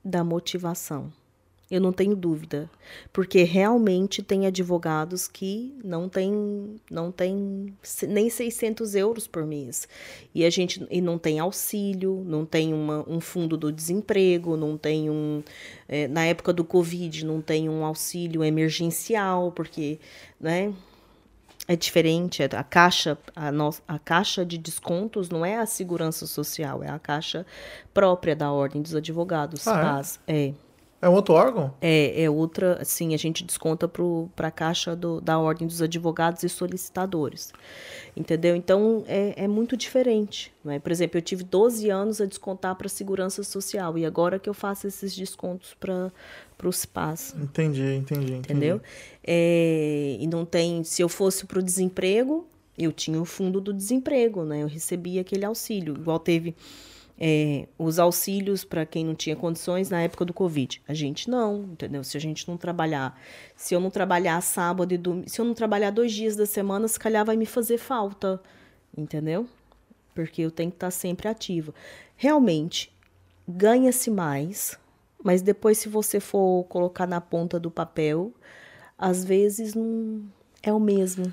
[0.04, 1.12] da motivação.
[1.70, 2.68] Eu não tenho dúvida,
[3.12, 7.72] porque realmente tem advogados que não tem, não tem
[8.08, 9.86] nem 600 euros por mês
[10.34, 14.76] e a gente e não tem auxílio, não tem uma, um fundo do desemprego, não
[14.76, 15.44] tem um
[15.88, 20.00] eh, na época do covid não tem um auxílio emergencial porque,
[20.40, 20.74] né?
[21.68, 26.26] É diferente, é a caixa, a, nossa, a caixa de descontos não é a segurança
[26.26, 27.46] social, é a caixa
[27.94, 29.68] própria da Ordem dos Advogados.
[29.68, 30.46] Ah, é?
[30.48, 30.54] É?
[31.02, 31.72] É outro órgão?
[31.80, 36.42] É, é outra, assim, a gente desconta para a caixa do, da Ordem dos Advogados
[36.42, 37.52] e Solicitadores.
[38.14, 38.54] Entendeu?
[38.54, 40.52] Então, é, é muito diferente.
[40.62, 40.78] Não é?
[40.78, 44.48] Por exemplo, eu tive 12 anos a descontar para a Segurança Social e agora que
[44.48, 46.12] eu faço esses descontos para
[46.64, 47.34] os PAS.
[47.34, 48.34] Entendi, entendi, entendi.
[48.34, 48.80] Entendeu?
[49.26, 50.84] É, e não tem.
[50.84, 54.62] Se eu fosse para o desemprego, eu tinha o fundo do desemprego, né?
[54.62, 55.94] Eu recebia aquele auxílio.
[55.94, 56.54] Igual teve
[57.20, 60.80] é, os auxílios para quem não tinha condições na época do Covid.
[60.88, 62.02] A gente não, entendeu?
[62.02, 63.20] Se a gente não trabalhar,
[63.54, 66.88] se eu não trabalhar sábado e domingo, se eu não trabalhar dois dias da semana,
[66.88, 68.40] se calhar vai me fazer falta,
[68.96, 69.46] entendeu?
[70.14, 71.74] Porque eu tenho que estar sempre ativa.
[72.16, 72.90] Realmente,
[73.46, 74.78] ganha-se mais,
[75.22, 78.32] mas depois, se você for colocar na ponta do papel,
[78.96, 80.24] às vezes não
[80.62, 81.30] é o mesmo.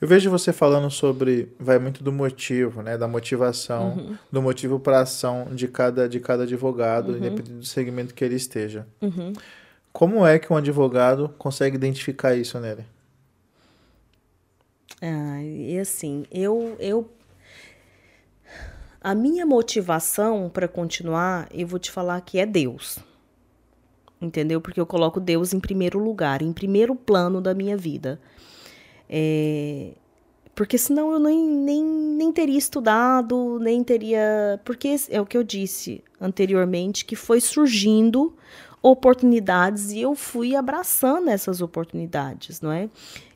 [0.00, 4.18] Eu vejo você falando sobre, vai muito do motivo, né, da motivação, Uhum.
[4.32, 7.18] do motivo para ação de cada de cada advogado, Uhum.
[7.18, 8.86] independente do segmento que ele esteja.
[9.92, 12.84] Como é que um advogado consegue identificar isso nele?
[15.02, 17.10] Ah, e assim, eu, eu.
[19.02, 22.98] A minha motivação para continuar, eu vou te falar que é Deus.
[24.20, 24.60] Entendeu?
[24.60, 28.20] Porque eu coloco Deus em primeiro lugar, em primeiro plano da minha vida.
[29.12, 29.90] É,
[30.54, 34.60] porque senão eu nem, nem, nem teria estudado, nem teria.
[34.64, 38.32] Porque é o que eu disse anteriormente, que foi surgindo
[38.82, 42.88] oportunidades e eu fui abraçando essas oportunidades, não é?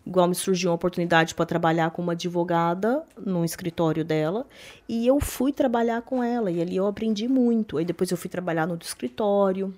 [0.06, 4.46] Igual me surgiu uma oportunidade para trabalhar com uma advogada no escritório dela
[4.88, 7.78] e eu fui trabalhar com ela e ali eu aprendi muito.
[7.78, 9.74] Aí depois eu fui trabalhar no escritório,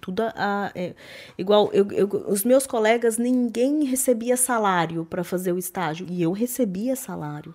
[0.00, 0.94] tudo a, é,
[1.36, 6.32] igual eu, eu- os meus colegas ninguém recebia salário para fazer o estágio e eu
[6.32, 7.54] recebia salário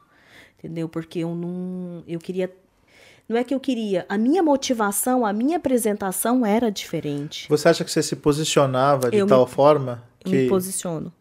[0.60, 0.88] entendeu?
[0.90, 2.52] Porque eu não eu queria
[3.30, 7.48] não é que eu queria a minha motivação a minha apresentação era diferente.
[7.50, 11.12] Você acha que você se posicionava de Eu me- tal forma eu que me posiciono.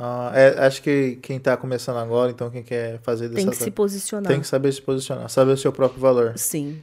[0.00, 3.64] Ah, é, acho que quem está começando agora, então quem quer fazer tem dessa que
[3.64, 4.30] se posicionar.
[4.30, 6.34] tem que saber se posicionar, saber o seu próprio valor.
[6.36, 6.80] Sim,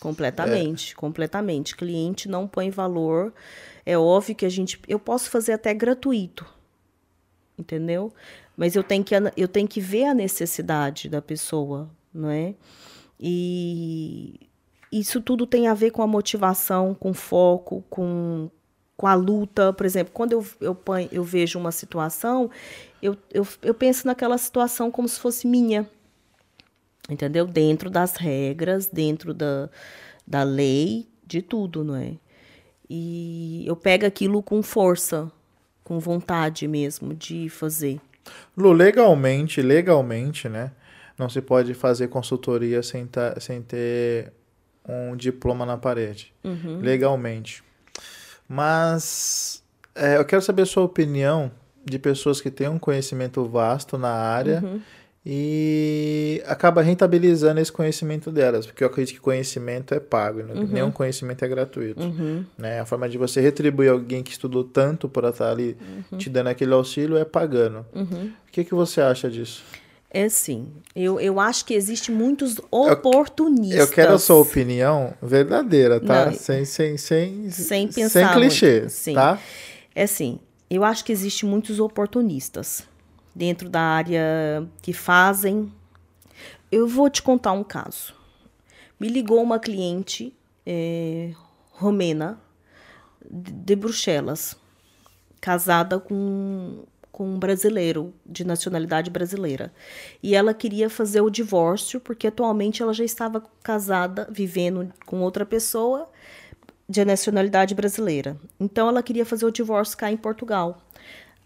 [0.00, 1.76] completamente, completamente.
[1.76, 3.32] Cliente não põe valor.
[3.84, 6.46] É óbvio que a gente, eu posso fazer até gratuito,
[7.58, 8.12] entendeu?
[8.56, 12.54] Mas eu tenho que eu tenho que ver a necessidade da pessoa, não é?
[13.20, 14.40] E
[14.90, 18.50] isso tudo tem a ver com a motivação, com foco, com
[18.96, 20.78] com a luta, por exemplo, quando eu, eu,
[21.12, 22.50] eu vejo uma situação,
[23.02, 25.86] eu, eu, eu penso naquela situação como se fosse minha.
[27.08, 27.46] Entendeu?
[27.46, 29.68] Dentro das regras, dentro da,
[30.26, 32.14] da lei, de tudo, não é?
[32.88, 35.30] E eu pego aquilo com força,
[35.82, 38.00] com vontade mesmo de fazer.
[38.56, 40.72] Lu, legalmente, legalmente, né?
[41.18, 44.32] Não se pode fazer consultoria sem, ta, sem ter
[44.86, 46.32] um diploma na parede.
[46.44, 46.78] Uhum.
[46.80, 47.64] Legalmente.
[48.48, 49.62] Mas
[49.94, 51.50] é, eu quero saber a sua opinião
[51.84, 54.80] de pessoas que têm um conhecimento vasto na área Uhum.
[55.28, 60.54] E acaba rentabilizando esse conhecimento delas, porque eu acredito que conhecimento é pago, né?
[60.70, 62.00] nenhum conhecimento é gratuito.
[62.00, 62.44] Uhum.
[62.56, 62.78] Né?
[62.78, 65.76] A forma de você retribuir alguém que estudou tanto para estar ali
[66.16, 67.84] te dando aquele auxílio é pagando.
[67.92, 68.30] Uhum.
[68.46, 69.64] O que, que você acha disso?
[70.08, 73.80] É assim, eu, eu acho que existe muitos oportunistas.
[73.80, 76.26] Eu quero a sua opinião verdadeira, tá?
[76.26, 79.14] Não, sem, sem, sem, sem sem pensar clichê, muito, sim.
[79.14, 79.40] tá?
[79.92, 80.38] É assim,
[80.70, 82.84] eu acho que existe muitos oportunistas
[83.36, 85.70] dentro da área que fazem.
[86.72, 88.14] Eu vou te contar um caso.
[88.98, 91.32] Me ligou uma cliente eh,
[91.70, 92.40] romena
[93.30, 94.56] de Bruxelas,
[95.38, 99.70] casada com, com um brasileiro, de nacionalidade brasileira.
[100.22, 105.44] E ela queria fazer o divórcio, porque atualmente ela já estava casada, vivendo com outra
[105.44, 106.08] pessoa
[106.88, 108.38] de nacionalidade brasileira.
[108.58, 110.85] Então ela queria fazer o divórcio cá em Portugal.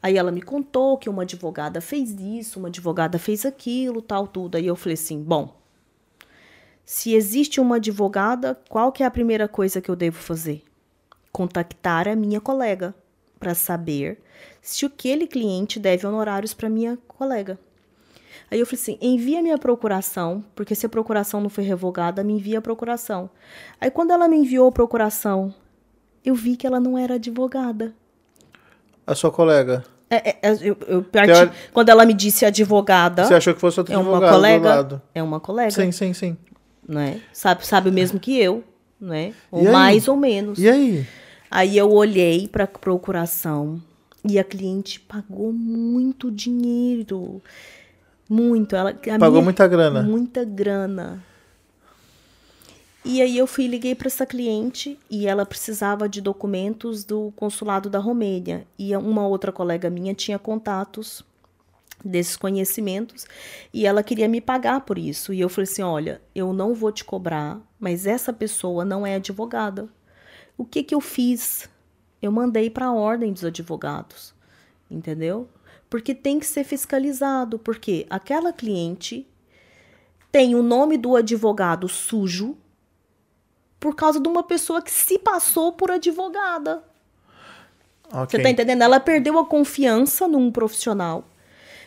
[0.03, 4.57] Aí ela me contou que uma advogada fez isso, uma advogada fez aquilo, tal, tudo.
[4.57, 5.55] Aí eu falei assim: bom,
[6.85, 10.63] se existe uma advogada, qual que é a primeira coisa que eu devo fazer?
[11.31, 12.95] Contactar a minha colega
[13.39, 14.21] para saber
[14.61, 17.59] se aquele cliente deve honorários para minha colega.
[18.51, 22.33] Aí eu falei assim: envia minha procuração, porque se a procuração não foi revogada, me
[22.33, 23.31] envia a procuração.
[23.81, 25.55] Aí quando ela me enviou a procuração,
[26.25, 27.95] eu vi que ela não era advogada.
[29.07, 29.85] A sua colega.
[30.11, 33.61] É, é, é, eu, eu parti- Teori- Quando ela me disse advogada, Você achou que
[33.61, 36.37] fosse outro é uma colega, é uma colega, Sim, sim, sim.
[36.89, 37.21] né?
[37.33, 38.65] Sabe, sabe o mesmo que eu,
[39.01, 39.33] né?
[39.53, 40.59] Ou mais ou menos.
[40.59, 41.07] E aí?
[41.51, 43.81] Aí eu olhei para procuração
[44.25, 47.41] e a cliente pagou muito dinheiro.
[48.29, 48.77] Muito.
[48.77, 50.03] Ela, Pagou minha- muita grana.
[50.03, 51.23] Muita grana.
[53.03, 57.89] E aí eu fui liguei para essa cliente e ela precisava de documentos do consulado
[57.89, 58.67] da Romênia.
[58.79, 61.25] E uma outra colega minha tinha contatos
[62.05, 63.27] desses conhecimentos
[63.73, 65.33] e ela queria me pagar por isso.
[65.33, 69.15] E eu falei assim: "Olha, eu não vou te cobrar, mas essa pessoa não é
[69.15, 69.89] advogada".
[70.59, 71.71] O que que eu fiz?
[72.21, 74.35] Eu mandei para a ordem dos advogados.
[74.91, 75.49] Entendeu?
[75.89, 79.27] Porque tem que ser fiscalizado, porque aquela cliente
[80.31, 82.57] tem o nome do advogado sujo
[83.81, 86.85] por causa de uma pessoa que se passou por advogada.
[88.13, 88.39] Ok.
[88.39, 88.83] Você tá entendendo?
[88.83, 91.25] Ela perdeu a confiança num profissional.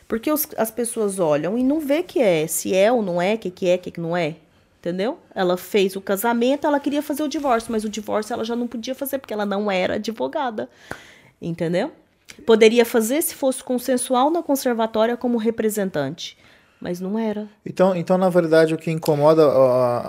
[0.08, 3.38] Porque os- as pessoas olham e não vê que é, se é ou não é,
[3.38, 4.36] que que é, que que não é.
[4.80, 5.18] Entendeu?
[5.34, 8.68] Ela fez o casamento, ela queria fazer o divórcio, mas o divórcio ela já não
[8.68, 10.70] podia fazer porque ela não era advogada.
[11.42, 11.92] Entendeu?
[12.46, 16.38] Poderia fazer se fosse consensual na conservatória como representante,
[16.84, 17.48] mas não era.
[17.66, 20.00] Então, então, na verdade, o que incomoda a,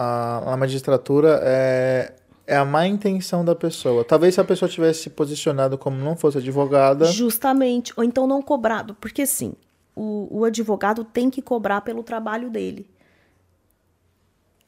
[0.48, 2.12] a, a magistratura é,
[2.48, 4.04] é a má intenção da pessoa.
[4.04, 7.04] Talvez se a pessoa tivesse se posicionado como não fosse advogada.
[7.04, 7.92] Justamente.
[7.96, 8.96] Ou então não cobrado.
[9.00, 9.54] Porque assim,
[9.94, 12.90] o, o advogado tem que cobrar pelo trabalho dele.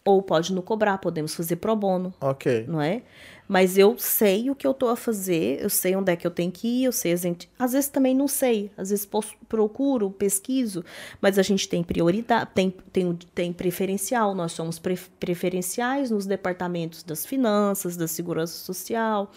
[0.04, 2.66] Ou pode não cobrar, podemos fazer pro bono, Ok.
[2.68, 3.02] não é?
[3.48, 6.30] Mas eu sei o que eu tô a fazer, eu sei onde é que eu
[6.30, 7.16] tenho que ir, eu sei.
[7.16, 10.84] gente- Às vezes também não sei, às vezes posso- procuro, pesquiso,
[11.20, 14.34] mas a gente tem prioridade, tem, tem, tem preferencial.
[14.34, 19.30] Nós somos pre- preferenciais nos departamentos das finanças, da segurança social.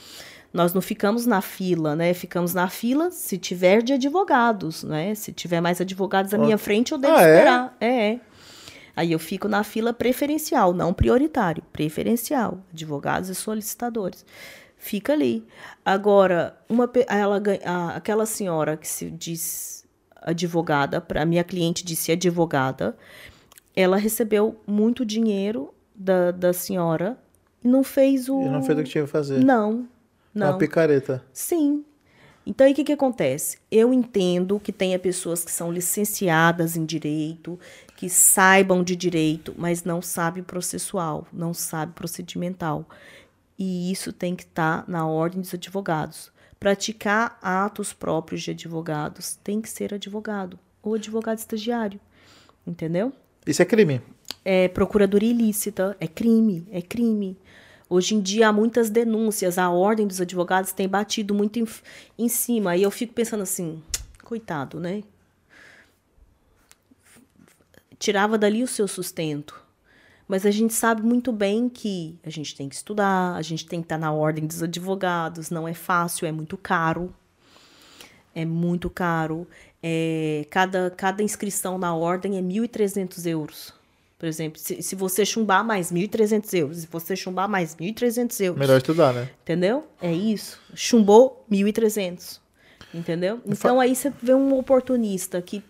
[0.51, 2.11] Nós não ficamos na fila, né?
[2.15, 5.13] Ficamos na fila se tiver de advogados, né?
[5.13, 7.33] Se tiver mais advogados à minha frente, eu devo Ah, é?
[7.35, 7.77] esperar.
[7.79, 8.19] É, é.
[8.99, 14.25] Aí eu fico na fila preferencial, não prioritário, preferencial, advogados e solicitadores.
[14.77, 15.45] Fica ali.
[15.85, 19.85] Agora, uma ela a- aquela senhora que se diz
[20.21, 22.97] advogada, para minha cliente disse advogada,
[23.73, 27.17] ela recebeu muito dinheiro da, da senhora
[27.63, 29.41] e não fez o E não fez o que tinha que fazer.
[29.41, 29.87] Não.
[30.33, 30.47] Não.
[30.49, 31.23] Uma picareta.
[31.31, 31.85] Sim.
[32.45, 33.59] Então, aí o que, que acontece?
[33.71, 37.59] Eu entendo que tenha pessoas que são licenciadas em direito,
[37.99, 42.87] que saibam de direito, mas não sabem processual, não sabem procedimental.
[43.57, 46.31] E isso tem que estar na ordem dos advogados.
[46.57, 51.99] Praticar atos próprios de advogados tem que ser advogado ou advogado estagiário.
[52.65, 53.11] Entendeu?
[53.45, 54.01] Isso é crime.
[54.45, 57.37] é procuradoria ilícita, é crime, é crime.
[57.89, 61.67] Hoje em dia há muitas denúncias, a ordem dos advogados tem batido muito em,
[62.17, 62.77] em cima.
[62.77, 63.83] E eu fico pensando assim,
[64.23, 65.03] coitado, né?
[67.99, 69.61] Tirava dali o seu sustento.
[70.27, 73.81] Mas a gente sabe muito bem que a gente tem que estudar, a gente tem
[73.81, 77.13] que estar na ordem dos advogados, não é fácil, é muito caro.
[78.33, 79.47] É muito caro.
[79.81, 83.73] É, cada, cada inscrição na ordem é 1.300 euros.
[84.19, 88.59] Por exemplo, se, se você chumbar mais 1.300 euros, se você chumbar mais 1.300 euros.
[88.59, 89.29] Melhor estudar, né?
[89.41, 89.87] Entendeu?
[90.01, 90.59] É isso.
[90.75, 92.39] Chumbou 1.300.
[92.93, 93.39] Entendeu?
[93.45, 95.63] Então aí você vê um oportunista que,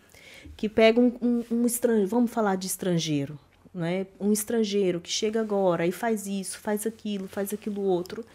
[0.60, 3.40] que pega um, um, um estrangeiro, vamos falar de estrangeiro,
[3.74, 4.08] né?
[4.20, 8.26] Um estrangeiro que chega agora e faz isso, faz aquilo, faz aquilo outro.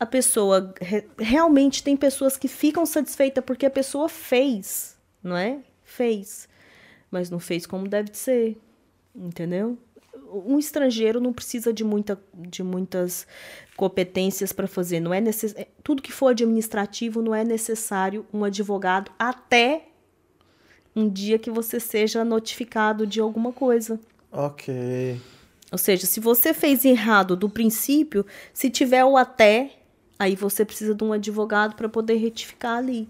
[0.00, 5.60] A pessoa re, realmente tem pessoas que ficam satisfeitas porque a pessoa fez, não é?
[5.84, 6.48] Fez.
[7.12, 8.58] Mas não fez como deve ser.
[9.14, 9.78] Entendeu?
[10.32, 13.24] Um estrangeiro não precisa de, muita, de muitas
[13.76, 14.98] competências para fazer.
[14.98, 15.54] Não é necess...
[15.84, 19.89] Tudo que for administrativo não é necessário um advogado até
[20.94, 23.98] um dia que você seja notificado de alguma coisa.
[24.32, 25.20] Ok.
[25.70, 29.70] Ou seja, se você fez errado do princípio, se tiver o até,
[30.18, 33.08] aí você precisa de um advogado para poder retificar ali.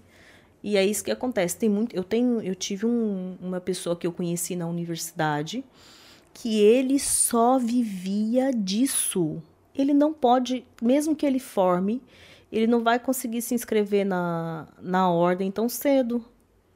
[0.62, 1.56] E é isso que acontece.
[1.56, 5.64] Tem muito, eu tenho, eu tive um, uma pessoa que eu conheci na universidade
[6.32, 9.42] que ele só vivia disso.
[9.74, 12.02] Ele não pode, mesmo que ele forme,
[12.50, 16.24] ele não vai conseguir se inscrever na, na ordem tão cedo.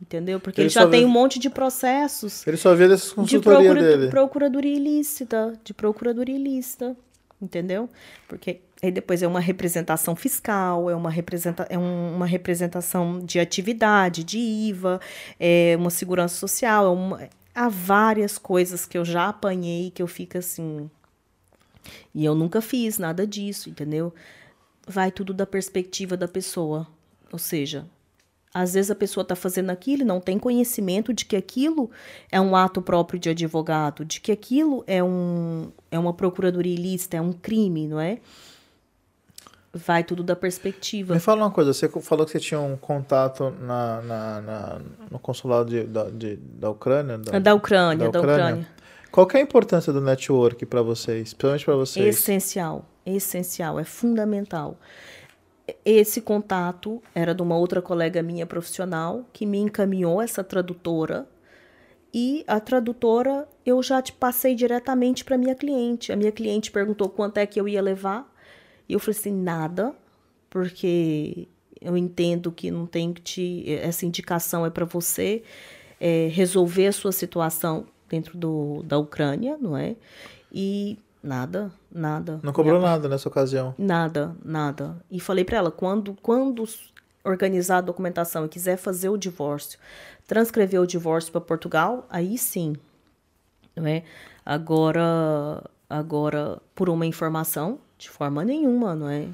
[0.05, 0.39] Entendeu?
[0.39, 1.07] Porque ele, ele já tem vê...
[1.07, 2.47] um monte de processos.
[2.47, 3.97] Ele só vê dessas consultorias de procura...
[3.97, 4.11] dele.
[4.11, 6.95] procuradoria ilícita, de procuradoria ilícita,
[7.41, 7.89] entendeu?
[8.29, 11.67] Porque aí depois é uma representação fiscal, é uma, representa...
[11.71, 15.01] é um, uma representação de atividade, de IVA,
[15.41, 17.29] é uma segurança social, é uma...
[17.55, 20.91] há várias coisas que eu já apanhei que eu fico assim.
[22.15, 24.13] E eu nunca fiz nada disso, entendeu?
[24.87, 26.87] Vai tudo da perspectiva da pessoa.
[27.33, 27.87] Ou seja,
[28.55, 31.91] às vezes a pessoa está fazendo aquilo e não tem conhecimento de que aquilo
[32.31, 37.17] é um ato próprio de advogado, de que aquilo é, um, é uma procuradoria ilícita,
[37.17, 38.19] é um crime, não é?
[39.73, 41.15] Vai tudo da perspectiva.
[41.15, 44.81] Me fala uma coisa, você falou que você tinha um contato na, na, na
[45.11, 47.19] no consulado de, da, de, da Ucrânia?
[47.19, 48.37] Da, da Ucrânia, da Ucrânia.
[48.37, 48.69] Da Ucrânia.
[49.11, 52.19] Qual é a importância do network para vocês, principalmente para vocês?
[52.19, 54.79] Essencial, essencial, é fundamental
[55.85, 61.27] esse contato era de uma outra colega minha profissional que me encaminhou essa tradutora
[62.13, 66.13] e a tradutora eu já te passei diretamente para minha cliente.
[66.13, 68.31] A minha cliente perguntou quanto é que eu ia levar
[68.89, 69.95] e eu falei assim nada,
[70.51, 71.49] porque
[71.81, 75.43] eu entendo que não tem que te essa indicação é para você
[75.99, 79.97] é, resolver a sua situação dentro do, da Ucrânia, não é?
[80.53, 82.41] E Nada, nada.
[82.43, 83.75] Não cobrou nada nessa ocasião?
[83.79, 84.97] Nada, nada.
[85.11, 86.65] E falei para ela, quando, quando
[87.23, 89.79] organizar a documentação e quiser fazer o divórcio,
[90.27, 92.75] transcrever o divórcio para Portugal, aí sim.
[93.77, 94.03] Não é?
[94.45, 99.29] Agora, agora, por uma informação, de forma nenhuma, não é?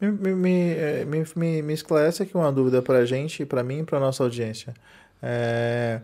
[0.00, 3.84] Me, me, me, me, me esclarece aqui uma dúvida para a gente, para mim e
[3.84, 4.74] para nossa audiência.
[5.22, 6.00] É,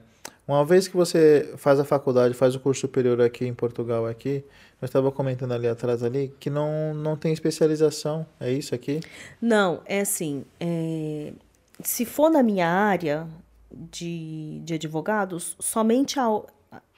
[0.47, 4.45] uma vez que você faz a faculdade, faz o curso superior aqui em Portugal, aqui,
[4.81, 9.01] eu estava comentando ali atrás ali que não, não tem especialização, é isso aqui?
[9.41, 11.33] Não, é assim, é,
[11.83, 13.27] se for na minha área
[13.71, 16.27] de, de advogados, somente a,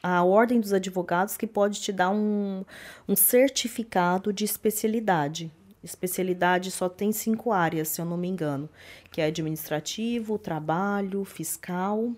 [0.03, 2.65] a ordem dos advogados que pode te dar um,
[3.07, 5.51] um certificado de especialidade.
[5.83, 8.69] Especialidade só tem cinco áreas, se eu não me engano,
[9.11, 12.13] que é administrativo, trabalho, fiscal.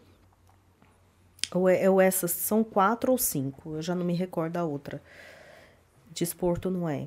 [1.55, 5.03] Ou, é, ou essas são quatro ou cinco, eu já não me recordo a outra.
[6.13, 7.07] Desporto não é.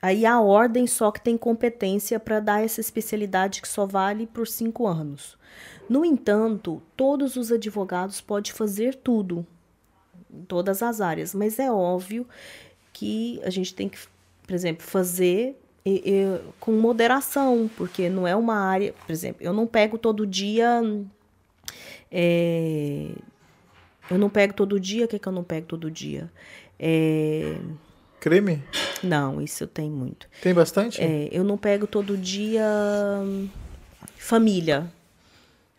[0.00, 4.48] Aí a ordem só que tem competência para dar essa especialidade que só vale por
[4.48, 5.38] cinco anos.
[5.88, 9.46] No entanto, todos os advogados podem fazer tudo,
[10.28, 12.26] em todas as áreas, mas é óbvio
[12.92, 13.98] que a gente tem que,
[14.44, 19.52] por exemplo, fazer e, e, com moderação, porque não é uma área, por exemplo, eu
[19.52, 20.82] não pego todo dia.
[22.10, 23.10] É,
[24.10, 26.30] eu não pego todo dia, o que, é que eu não pego todo dia?
[26.78, 27.56] É,
[28.20, 28.62] Creme?
[29.02, 30.28] Não, isso eu tenho muito.
[30.40, 31.00] Tem bastante?
[31.00, 32.64] É, eu não pego todo dia
[34.16, 34.86] família.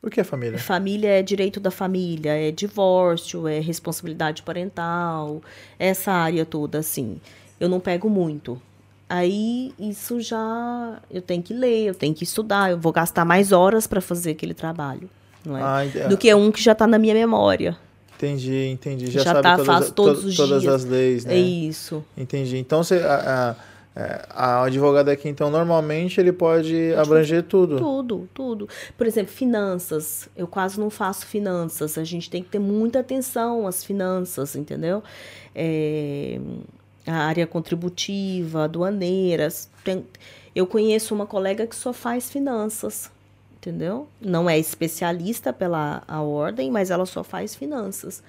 [0.01, 0.59] O que é família?
[0.59, 5.41] Família é direito da família, é divórcio, é responsabilidade parental,
[5.79, 7.21] essa área toda, assim.
[7.57, 8.61] Eu não pego muito.
[9.07, 13.53] Aí isso já eu tenho que ler, eu tenho que estudar, eu vou gastar mais
[13.53, 15.09] horas para fazer aquele trabalho,
[15.45, 15.61] não é?
[15.61, 17.77] Ah, Do que um que já está na minha memória.
[18.25, 19.11] Entendi, entendi.
[19.11, 20.73] Já, Já sabe tá, todas, faz todos to, os todas dias.
[20.73, 21.35] as leis, né?
[21.35, 22.03] É isso.
[22.17, 22.57] Entendi.
[22.57, 23.55] Então, você, a, a,
[23.95, 27.77] É, a advogada aqui, então, normalmente ele pode abranger tudo.
[27.77, 28.67] Tudo, tudo.
[28.97, 30.27] Por exemplo, finanças.
[30.35, 31.95] Eu quase não faço finanças.
[31.97, 35.03] A gente tem que ter muita atenção às finanças, entendeu?
[35.53, 36.39] É,
[37.05, 39.69] a área contributiva, aduaneiras.
[39.83, 40.03] Tem,
[40.55, 43.11] eu conheço uma colega que só faz finanças,
[43.63, 44.07] entendeu?
[44.19, 48.21] Não é especialista pela a ordem, mas ela só faz finanças.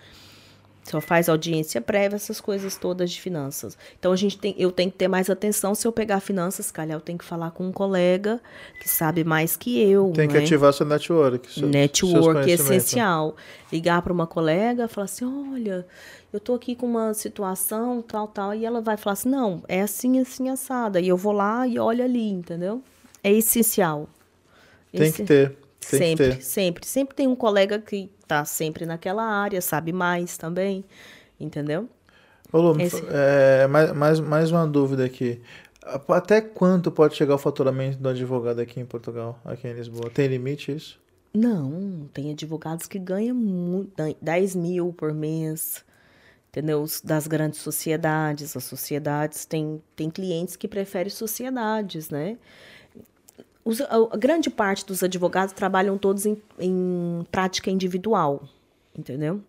[0.85, 3.76] Só faz audiência prévia, essas coisas todas de finanças.
[3.99, 6.97] Então a gente tem, eu tenho que ter mais atenção se eu pegar finanças, calhar
[6.97, 8.39] eu tenho que falar com um colega
[8.80, 10.12] que sabe mais que eu.
[10.14, 10.45] Tem que né?
[10.45, 11.51] ativar seu network.
[11.51, 13.35] Seu, Network é essencial.
[13.72, 15.87] Ligar para uma colega, falar assim, olha,
[16.30, 19.80] eu tô aqui com uma situação, tal, tal, e ela vai falar assim, não, é
[19.80, 21.01] assim, assim, assada.
[21.01, 22.82] E eu vou lá e olho ali, entendeu?
[23.22, 24.07] É essencial.
[24.95, 25.57] Tem Esse- que ter.
[25.90, 26.42] Tem sempre, que ter.
[26.42, 26.86] sempre.
[26.86, 30.84] Sempre tem um colega que tá sempre naquela área, sabe mais também,
[31.38, 31.88] entendeu?
[32.53, 35.40] Ô, Lu, Esse- é, mais, mais, mais uma dúvida aqui.
[36.09, 40.09] Até quanto pode chegar o faturamento do advogado aqui em Portugal, aqui em Lisboa?
[40.09, 40.99] Tem limite isso?
[41.34, 43.92] Não, tem advogados que ganham muito,
[44.22, 45.84] 10 mil por mês,
[46.49, 46.86] entendeu?
[47.03, 52.38] Das grandes sociedades, as sociedades têm, tem clientes que preferem sociedades, né?
[53.65, 58.43] Os- a, grande parte dos advogados trabalham todos em, em prática individual,
[58.97, 59.41] entendeu?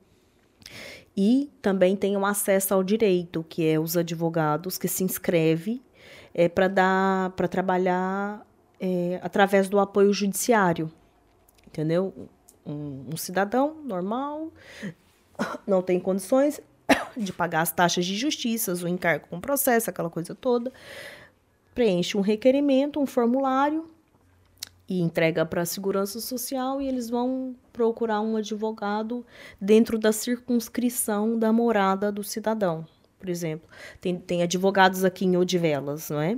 [1.17, 5.81] E também tem um acesso ao direito, que é os advogados que se inscrevem
[6.33, 8.45] é, para dar para trabalhar
[8.79, 10.91] é, através do apoio judiciário
[11.75, 12.13] entendeu?
[12.65, 14.51] Um, um cidadão normal
[15.67, 16.61] não tem condições
[17.15, 20.71] de pagar as taxas de justiça, o encargo com processo, aquela coisa toda,
[21.73, 23.89] preenche um requerimento, um formulário
[24.87, 29.25] e entrega para a segurança social e eles vão procurar um advogado
[29.59, 32.85] dentro da circunscrição da morada do cidadão.
[33.25, 33.67] Por exemplo,
[33.99, 36.37] tem, tem advogados aqui em Odivelas, não é?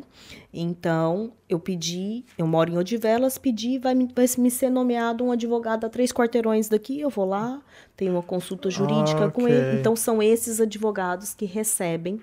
[0.54, 5.34] Então, eu pedi, eu moro em Odivelas, pedi, vai me, vai me ser nomeado um
[5.34, 7.62] advogado a três quarteirões daqui, eu vou lá,
[7.98, 9.54] tenho uma consulta jurídica com ok.
[9.54, 9.80] ele.
[9.80, 12.22] Então, são esses advogados que recebem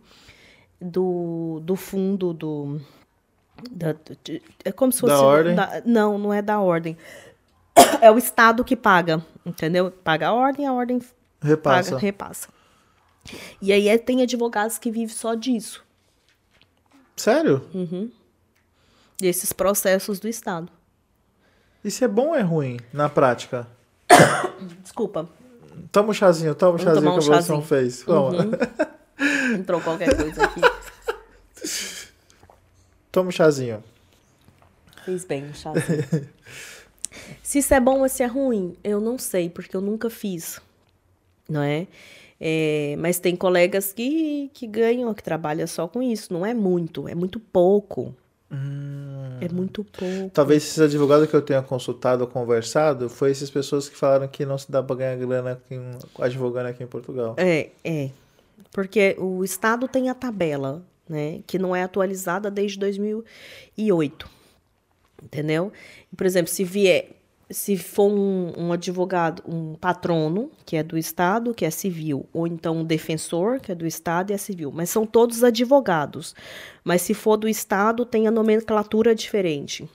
[0.81, 2.81] do, do fundo do.
[3.71, 3.95] Da,
[4.65, 5.23] é como se Da fosse.
[5.23, 5.55] ordem?
[5.55, 6.97] da- não, não é da ordem.
[8.01, 9.91] É o Estado que paga, entendeu?
[9.91, 11.01] Paga a ordem, a ordem
[11.41, 11.91] Repassa.
[11.93, 12.49] paga, repassa.
[13.61, 15.83] E aí é- tem advogados que vivem só disso,
[17.17, 17.67] Sério?
[19.19, 20.71] desses processos do Estado.
[21.83, 23.67] Isso é bom ou é ruim na prática?
[24.83, 25.29] Desculpa,
[25.91, 27.63] Toma um chazinho, toma um Vamos chazinho um que a chazinho.
[27.63, 28.03] fez.
[28.05, 28.39] Vamos.
[29.59, 30.61] entrou qualquer coisa aqui.
[33.15, 33.81] Toma um chazinho.
[35.05, 36.03] Fez bem o chazinho.
[37.45, 40.61] se isso é bom ou se é ruim, eu não sei, porque eu nunca fiz,
[41.49, 41.87] não é?
[42.41, 46.33] É, mas tem colegas que, que ganham, que trabalham só com isso.
[46.33, 48.13] Não é muito, é muito pouco.
[49.41, 50.31] É muito pouco.
[50.31, 54.45] Talvez esses advogados que eu tenha consultado ou conversado foi essas pessoas que falaram que
[54.45, 55.79] não se dá pra ganhar grana aqui,
[56.19, 57.37] advogando aqui em Portugal.
[57.39, 58.11] É, é.
[58.73, 61.41] Porque o Estado tem a tabela, né?
[61.47, 64.29] Que não é atualizada desde 2008.
[65.23, 65.73] Entendeu?
[66.17, 67.11] Por exemplo, se vier,
[67.51, 72.47] se for um, um advogado, um patrono, que é do Estado, que é civil, ou
[72.47, 76.35] então um defensor, que é do Estado e é civil, mas são todos advogados.
[76.83, 79.89] Mas se for do Estado, tem a nomenclatura diferente.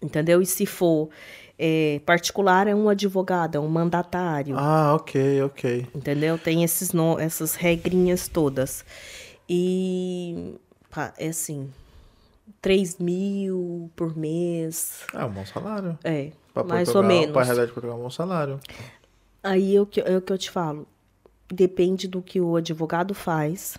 [0.00, 0.42] Entendeu?
[0.42, 1.10] E se for
[1.58, 4.56] é, particular, é um advogado, é um mandatário.
[4.58, 5.86] Ah, ok, ok.
[5.94, 6.36] Entendeu?
[6.36, 8.84] Tem esses no, essas regrinhas todas.
[9.54, 10.54] E
[10.90, 11.70] pá, é assim,
[12.62, 15.00] 3 mil por mês.
[15.12, 15.98] Ah, um bom salário.
[16.02, 17.32] É, Pra mais Portugal, ou menos.
[17.32, 18.60] Pra realidade de Portugal, é um bom salário.
[19.42, 20.86] Aí é o, que, é o que eu te falo.
[21.48, 23.76] Depende do que o advogado faz,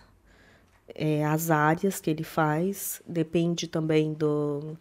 [0.94, 4.78] é, as áreas que ele faz, depende também do,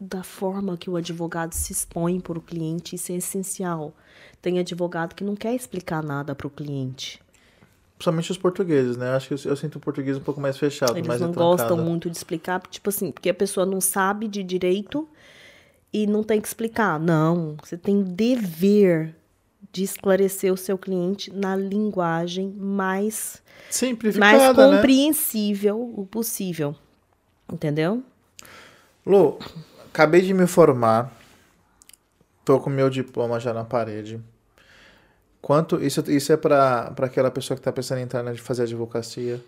[0.00, 3.92] da forma que o advogado se expõe para o cliente, isso é essencial.
[4.42, 7.22] Tem advogado que não quer explicar nada para o cliente.
[7.96, 9.10] Principalmente os portugueses, né?
[9.14, 11.78] Acho que eu, eu sinto o português um pouco mais fechado, Eles mais não gostam
[11.78, 15.08] muito de explicar, tipo assim, porque a pessoa não sabe de direito
[15.92, 17.00] e não tem que explicar.
[17.00, 19.14] Não, você tem o dever
[19.72, 24.76] de esclarecer o seu cliente na linguagem mais, mais Simplificada, né?
[24.76, 26.74] compreensível o possível.
[27.50, 28.02] Entendeu?
[29.06, 29.38] Lu,
[29.88, 31.12] acabei de me formar.
[32.44, 34.20] Tô com meu diploma já na parede.
[35.46, 38.64] Quanto isso, isso é para aquela pessoa que está pensando em entrar na de fazer
[38.64, 39.40] advocacia.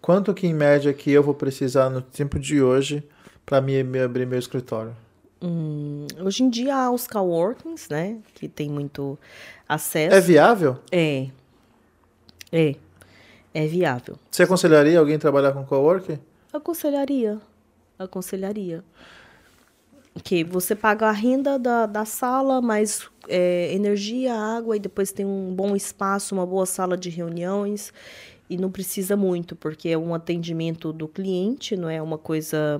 [0.00, 3.02] Quanto que em média que eu vou precisar no tempo de hoje
[3.44, 4.96] para me, me abrir meu escritório?
[5.42, 8.18] Hum, hoje em dia há os coworkings, né?
[8.32, 9.18] Que tem muito
[9.68, 10.14] acesso.
[10.14, 10.78] É viável?
[10.92, 11.26] É.
[12.52, 12.76] É.
[13.52, 14.16] É viável.
[14.30, 16.20] Você aconselharia alguém trabalhar com coworking?
[16.52, 17.40] Aconselharia.
[17.98, 18.84] Aconselharia.
[20.24, 25.24] Que você paga a renda da, da sala, mais é, energia, água, e depois tem
[25.24, 27.92] um bom espaço, uma boa sala de reuniões.
[28.48, 32.78] E não precisa muito, porque é um atendimento do cliente, não é uma coisa.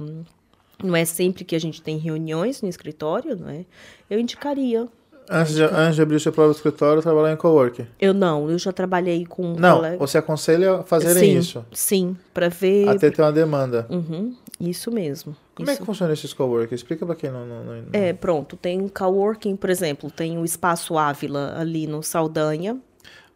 [0.83, 3.65] Não é sempre que a gente tem reuniões no escritório, não é?
[4.09, 4.89] Eu indicaria.
[5.33, 7.87] Antes de, antes de abrir o seu próprio escritório, trabalhar em coworking.
[8.01, 9.97] Eu não, eu já trabalhei com Não, colega.
[9.97, 11.65] você aconselha a fazerem sim, isso.
[11.73, 12.89] Sim, para ver.
[12.89, 13.87] Até ter uma demanda.
[13.89, 15.37] Uhum, isso mesmo.
[15.61, 15.81] Como é isso.
[15.83, 16.75] que funciona esses coworking?
[16.75, 17.47] Explica pra quem não...
[17.47, 22.03] não, não- É, pronto, tem um coworking, por exemplo, tem o Espaço Ávila ali no
[22.03, 22.79] Saldanha.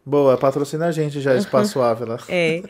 [0.07, 2.19] Boa, patrocina a gente já, Espaço Ávila.
[2.29, 2.61] É,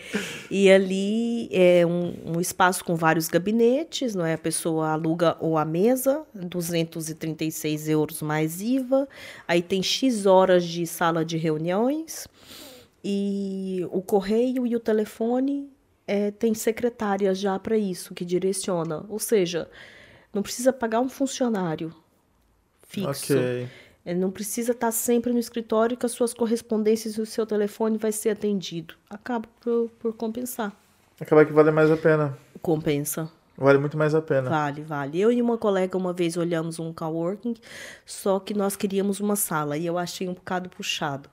[0.50, 4.36] e ali é um, um espaço com vários gabinetes, não é?
[4.36, 9.06] A pessoa aluga ou a mesa, 236 euros mais IVA.
[9.46, 12.26] Aí tem X horas de sala de reuniões.
[13.04, 15.70] E o correio e o telefone
[16.08, 19.06] é, tem secretária já para isso, que direciona.
[19.10, 19.70] Ou seja,
[20.34, 21.94] não precisa pagar um funcionário
[22.88, 23.34] fixo.
[23.34, 23.70] Ok.
[24.06, 27.98] Ele não precisa estar sempre no escritório que as suas correspondências e o seu telefone
[27.98, 28.94] vai ser atendido.
[29.10, 30.72] Acaba por, por compensar.
[31.20, 32.38] Acaba que vale mais a pena.
[32.62, 33.32] Compensa.
[33.58, 34.50] Vale muito mais a pena.
[34.50, 35.20] Vale, vale.
[35.20, 37.56] Eu e uma colega uma vez olhamos um coworking,
[38.06, 41.30] só que nós queríamos uma sala e eu achei um bocado puxado.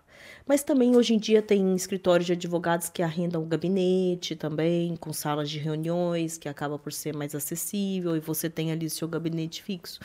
[0.47, 5.12] Mas também hoje em dia tem escritórios de advogados que arrendam o gabinete também, com
[5.12, 9.07] salas de reuniões, que acaba por ser mais acessível e você tem ali o seu
[9.07, 10.01] gabinete fixo.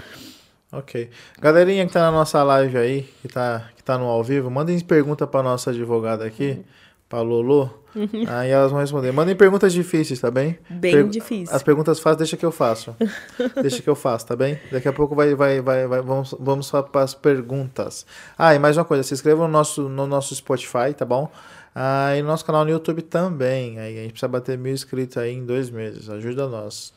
[0.71, 1.09] Ok.
[1.39, 4.79] Galerinha que tá na nossa live aí, que tá, que tá no ao vivo, mandem
[4.81, 6.61] pergunta pra nossa advogada aqui,
[7.07, 7.83] pra Lolo.
[8.28, 9.12] Aí elas vão responder.
[9.12, 10.58] Mandem perguntas difíceis, tá bem?
[10.70, 11.56] Bem difícil.
[11.56, 12.95] As perguntas fáceis, deixa que eu faço.
[13.62, 14.60] deixa que eu faço, tá bem?
[14.72, 18.06] Daqui a pouco vai, vai, vai, vai vamos, vamos para as perguntas.
[18.38, 21.32] Ah, e mais uma coisa, se inscreva no nosso, no nosso Spotify, tá bom?
[21.76, 23.80] Ah, e no nosso canal no YouTube também.
[23.80, 26.10] Aí a gente precisa bater mil inscritos aí em dois meses.
[26.10, 26.93] Ajuda nós.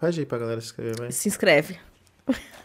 [0.00, 1.12] Pede aí pra galera se inscrever, vai.
[1.12, 1.78] Se inscreve.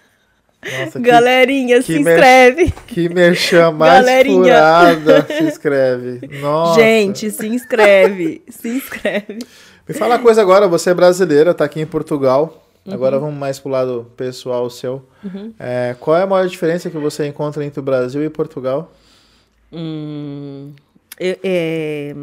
[0.61, 2.71] Nossa, que- Galerinha, se que inscreve.
[2.87, 4.35] Que merchan mais Galerinha.
[4.43, 6.27] furada se inscreve.
[6.39, 6.79] Nossa.
[6.81, 8.41] Gente, se inscreve.
[8.49, 9.39] se inscreve.
[9.87, 12.65] Me fala uma coisa agora, você é brasileira, tá aqui em Portugal.
[12.85, 12.93] Uhum.
[12.93, 15.03] Agora vamos mais pro lado pessoal seu.
[15.59, 18.91] É, qual é a maior diferença que você encontra entre o Brasil e Portugal?
[19.71, 20.73] Hum,
[21.19, 22.15] é- é,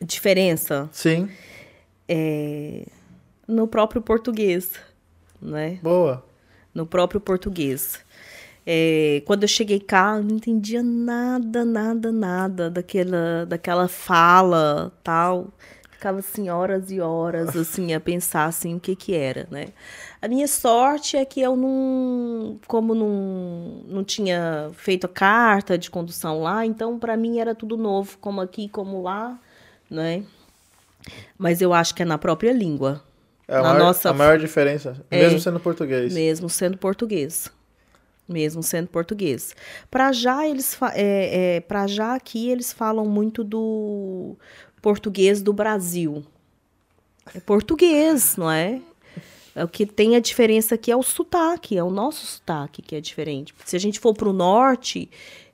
[0.00, 1.28] diferença Sim,
[2.08, 2.84] é,
[3.46, 4.72] no próprio português,
[5.40, 5.78] né?
[5.82, 6.24] boa.
[6.74, 8.00] No próprio português.
[8.66, 15.48] É, quando eu cheguei cá, eu não entendia nada, nada, nada daquela, daquela fala, tal.
[15.90, 19.68] Ficava assim horas e horas assim a pensar assim o que que era, né?
[20.20, 25.90] A minha sorte é que eu não, como não, não tinha feito a carta de
[25.90, 29.38] condução lá, então para mim era tudo novo, como aqui, como lá,
[29.90, 30.24] né?
[31.36, 33.02] Mas eu acho que é na própria língua,
[33.52, 35.18] É a, Na maior, nossa- a maior diferença, É.
[35.22, 36.12] mesmo sendo português.
[36.14, 37.50] mesmo sendo português.
[38.28, 39.54] Mesmo sendo português.
[39.90, 44.36] Para já eles é, é, para já aqui eles falam muito do
[44.80, 46.24] português do Brasil.
[47.34, 48.80] É português, não é?
[49.54, 52.96] É O que tem a diferença aqui é o sotaque, é o nosso sotaque que
[52.96, 53.52] é diferente.
[53.66, 55.10] Se a gente for para o norte,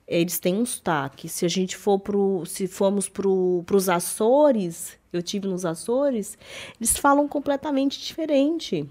[0.08, 1.28] eles têm um sotaque.
[1.28, 6.38] Se a gente for pro, se formos para os Açores, eu tive nos Açores,
[6.80, 8.88] eles falam completamente diferente.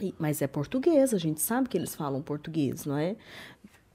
[0.00, 3.14] E- Mas é português, a gente sabe que eles falam português, não é?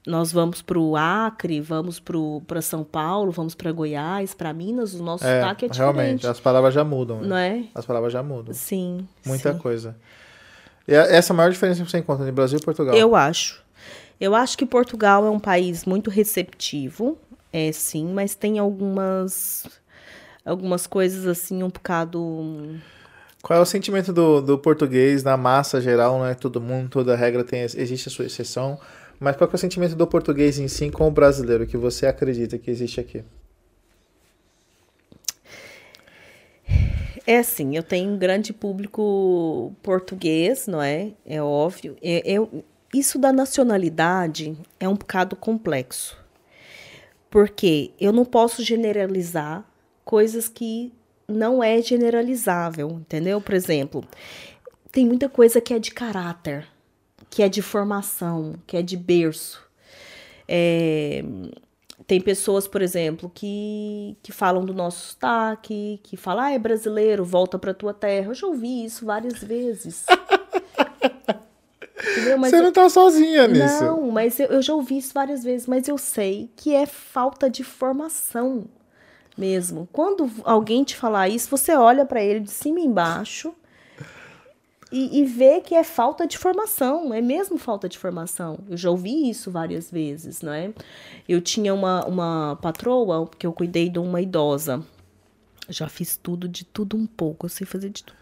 [0.06, 2.00] Nós vamos para o Acre, vamos
[2.46, 5.94] para São Paulo, vamos para Goiás, para Minas, o nosso É, sotaque é diferente.
[5.96, 7.20] realmente, as palavras já mudam.
[7.20, 7.26] né?
[7.28, 7.64] Não é?
[7.74, 8.54] As palavras já mudam.
[8.54, 9.06] Sim.
[9.26, 9.58] Muita sim.
[9.58, 9.94] coisa.
[10.86, 12.94] E a- essa é a maior diferença que você encontra entre Brasil e Portugal.
[12.96, 13.62] Eu acho.
[14.20, 17.18] Eu acho que Portugal é um país muito receptivo,
[17.52, 19.64] é sim, mas tem algumas
[20.44, 22.80] algumas coisas assim um bocado
[23.42, 26.34] Qual é o sentimento do, do português na massa geral, né?
[26.34, 28.78] Todo mundo, toda regra tem, existe a sua exceção.
[29.20, 32.58] Mas qual é o sentimento do português em si com o brasileiro que você acredita
[32.58, 33.24] que existe aqui?
[37.26, 41.12] É assim, eu tenho um grande público português, não é?
[41.26, 41.96] É óbvio.
[42.00, 46.16] Eu- isso da nacionalidade é um bocado complexo.
[47.30, 49.64] Porque eu não posso generalizar
[50.04, 50.92] coisas que
[51.28, 53.40] não é generalizável, entendeu?
[53.40, 54.02] Por exemplo,
[54.90, 56.66] tem muita coisa que é de caráter,
[57.28, 59.62] que é de formação, que é de berço.
[60.48, 61.22] É,
[62.06, 67.22] tem pessoas, por exemplo, que, que falam do nosso sotaque, que falam, ah, é brasileiro,
[67.22, 68.30] volta pra tua terra.
[68.30, 70.06] Eu já ouvi isso várias vezes.
[72.00, 72.38] Entendeu?
[72.38, 73.84] Mas você eu- não tá sozinha nisso.
[73.84, 77.48] não, mas eu, eu já ouvi isso várias vezes, mas eu sei que é falta
[77.50, 78.64] de formação.
[79.36, 79.88] mesmo.
[79.92, 83.54] Quando alguém te falar isso, você olha para ele de cima e embaixo
[84.90, 88.58] e, e vê que é falta de formação, é mesmo falta de formação.
[88.68, 90.72] Eu já ouvi isso várias vezes, não é?
[91.28, 94.82] Eu tinha uma, uma patroa que eu cuidei de uma idosa.
[95.70, 98.16] Já fiz tudo, de tudo um pouco, eu sei fazer de tudo.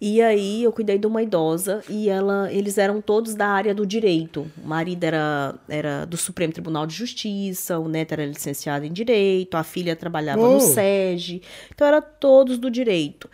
[0.00, 3.84] E aí eu cuidei de uma idosa e ela, eles eram todos da área do
[3.86, 4.50] direito.
[4.64, 9.56] O marido era, era do Supremo Tribunal de Justiça, o neto era licenciado em direito,
[9.56, 10.54] a filha trabalhava Uou.
[10.54, 11.42] no SEG.
[11.74, 13.28] Então era todos do direito.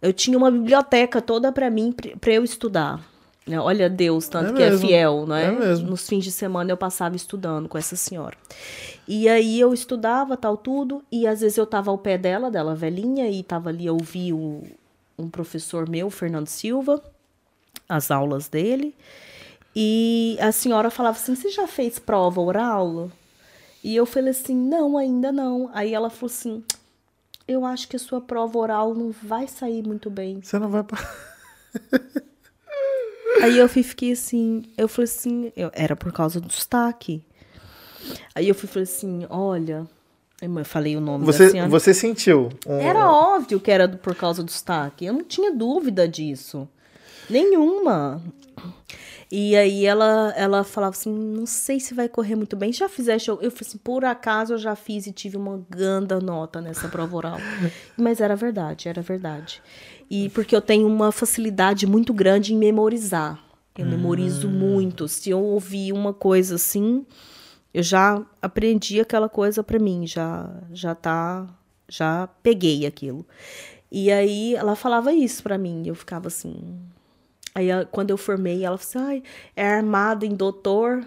[0.00, 3.04] Eu tinha uma biblioteca toda para mim, para eu estudar.
[3.44, 3.58] né?
[3.58, 5.46] Olha Deus, tanto É que é mesmo, fiel, não é?
[5.46, 5.90] é mesmo.
[5.90, 8.36] Nos fins de semana eu passava estudando com essa senhora.
[9.08, 12.74] E aí eu estudava tal tudo, e às vezes eu tava ao pé dela, dela
[12.76, 14.62] velhinha, e tava ali, eu ouvi o,
[15.18, 17.02] um professor meu, Fernando Silva,
[17.88, 18.94] as aulas dele,
[19.74, 23.10] e a senhora falava assim, você já fez prova oral?
[23.84, 25.70] E eu falei assim, não, ainda não.
[25.72, 26.64] Aí ela falou assim,
[27.46, 30.40] eu acho que a sua prova oral não vai sair muito bem.
[30.42, 30.84] Você não vai.
[33.42, 37.22] Aí eu fiquei assim, eu falei assim, eu- era por causa do sotaque.
[38.34, 39.86] Aí eu fui falei assim, olha,
[40.40, 41.68] eu falei o nome da Você, senhora.
[41.70, 42.48] você sentiu.
[42.66, 45.04] um- Era óbvio que era por causa do sotaque.
[45.06, 46.68] Eu não tinha dúvida disso.
[47.28, 48.22] Nenhuma.
[49.30, 52.72] E aí ela, ela falava assim, não sei se vai correr muito bem.
[52.72, 53.28] Já fizeste?
[53.28, 56.88] Eu, eu falei assim, por acaso eu já fiz e tive uma ganda nota nessa
[56.88, 57.36] prova oral.
[57.96, 59.60] Mas era verdade, era verdade.
[60.10, 63.38] E porque eu tenho uma facilidade muito grande em memorizar.
[63.76, 65.06] Eu memorizo muito.
[65.06, 67.04] Se eu ouvir uma coisa assim,
[67.78, 71.46] eu já aprendi aquela coisa pra mim, já já tá,
[71.88, 73.24] já peguei aquilo.
[73.88, 76.76] E aí ela falava isso pra mim, e eu ficava assim.
[77.54, 79.22] Aí quando eu formei, ela falou assim: "Ai,
[79.54, 81.04] é armado em doutor,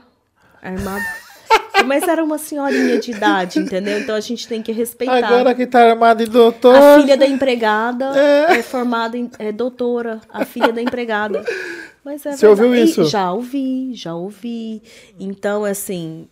[0.62, 1.04] armado".
[1.86, 4.00] Mas era uma senhorinha de idade, entendeu?
[4.00, 5.28] Então a gente tem que respeitar.
[5.28, 6.74] Agora que tá armado de doutor.
[6.74, 8.16] A filha da empregada
[8.48, 11.44] é, formada em é doutora, a filha da empregada.
[12.02, 12.88] Mas é Você ouviu verdade.
[12.88, 13.04] E isso?
[13.06, 14.82] Já ouvi, já ouvi.
[15.20, 16.28] Então, assim,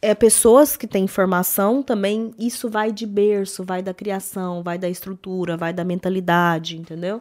[0.00, 4.88] é pessoas que têm formação também, isso vai de berço, vai da criação, vai da
[4.88, 7.20] estrutura, vai da mentalidade, entendeu?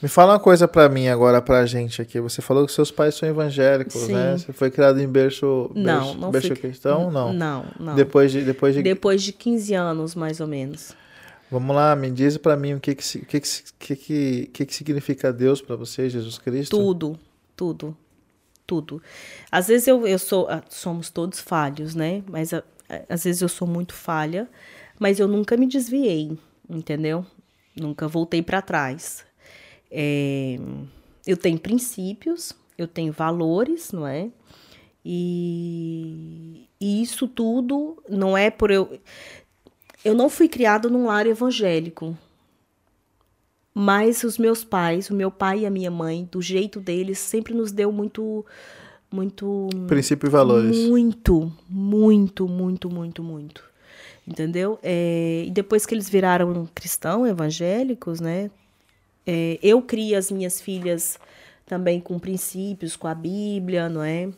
[0.00, 2.20] Me fala uma coisa pra mim agora, pra gente aqui.
[2.20, 4.12] Você falou que seus pais são evangélicos, Sim.
[4.12, 4.36] né?
[4.36, 7.10] Você foi criado em berço, Não, berço, não berço fui- cristão?
[7.10, 7.32] Não.
[7.32, 7.94] Não, não.
[7.94, 8.82] Depois de, depois de...
[8.82, 10.94] Depois de 15 anos, mais ou menos.
[11.50, 13.40] Vamos lá, me diz pra mim o que que, que,
[13.78, 13.96] que,
[14.52, 16.76] que, que, significa Deus pra você, Jesus Cristo?
[16.76, 17.18] Tudo,
[17.56, 17.96] tudo,
[18.66, 19.02] tudo.
[19.50, 22.22] Às vezes eu, eu sou, ah, somos todos falhos, né?
[22.28, 24.48] Mas ah, ah, às vezes eu sou muito falha,
[24.98, 26.38] mas eu nunca me desviei,
[26.68, 27.24] entendeu?
[27.76, 29.24] Nunca voltei para trás.
[29.90, 30.58] É,
[31.26, 34.30] eu tenho princípios, eu tenho valores, não é?
[35.04, 38.98] E, e isso tudo não é por eu.
[40.04, 42.16] Eu não fui criado num lar evangélico,
[43.78, 47.52] mas os meus pais, o meu pai e a minha mãe, do jeito deles, sempre
[47.52, 48.44] nos deu muito,
[49.12, 50.76] muito, Princípio e valores.
[50.88, 53.64] muito, muito, muito, muito, muito.
[54.26, 54.78] Entendeu?
[54.82, 58.50] É, e depois que eles viraram cristãos evangélicos, né?
[59.26, 61.18] é, eu crio as minhas filhas
[61.66, 64.30] também com princípios, com a Bíblia, não é?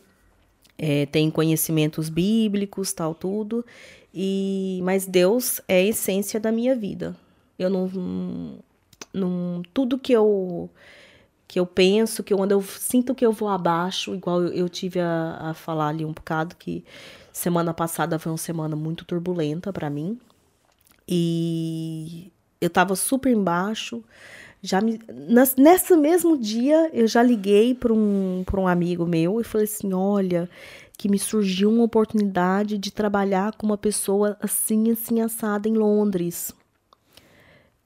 [0.78, 3.64] É, tem conhecimentos bíblicos, tal, tudo.
[4.14, 7.14] E, mas Deus é a essência da minha vida.
[7.58, 8.58] Eu não,
[9.12, 10.70] não tudo que eu
[11.46, 14.68] que eu penso, que eu, quando eu sinto que eu vou abaixo, igual eu, eu
[14.68, 16.84] tive a, a falar ali um bocado que
[17.32, 20.18] semana passada foi uma semana muito turbulenta para mim.
[21.08, 22.30] E
[22.60, 24.04] eu tava super embaixo.
[24.60, 25.00] Já me,
[25.56, 29.94] nesse mesmo dia eu já liguei para um, pra um amigo meu e falei assim:
[29.94, 30.50] olha,
[30.98, 36.52] que me surgiu uma oportunidade de trabalhar com uma pessoa assim, assim, assada em Londres,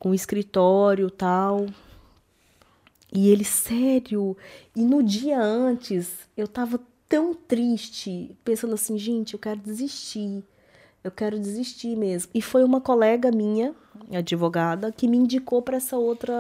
[0.03, 1.67] com escritório tal.
[3.13, 4.37] E ele, sério?
[4.75, 10.43] E no dia antes eu tava tão triste, pensando assim: gente, eu quero desistir.
[11.05, 12.33] Eu quero desistir mesmo.
[12.35, 13.77] E foi uma colega minha,
[14.13, 16.35] advogada, que me indicou para essa outra.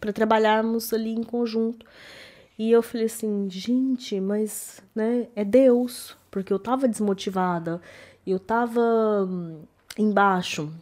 [0.00, 1.86] para trabalharmos ali em conjunto.
[2.58, 7.80] E eu falei assim, gente, mas, né, é Deus, porque eu tava desmotivada,
[8.24, 8.80] eu tava
[9.28, 9.62] hum,
[9.98, 10.72] embaixo.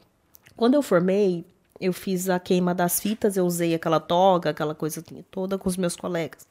[0.57, 1.45] Quando eu formei,
[1.81, 5.77] eu fiz a queima das fitas, eu usei aquela toga, aquela coisa toda com os
[5.77, 6.47] meus colegas.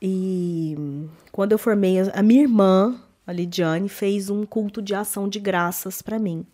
[0.00, 0.76] E
[1.32, 6.02] quando eu formei, a minha irmã, a Lidiane, fez um culto de ação de graças
[6.02, 6.44] para mim.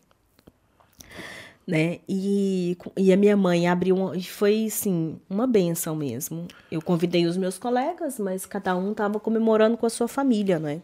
[1.67, 2.01] Né?
[2.09, 6.47] E, e a minha mãe abriu, e foi assim, uma benção mesmo.
[6.71, 10.83] Eu convidei os meus colegas, mas cada um estava comemorando com a sua família, né?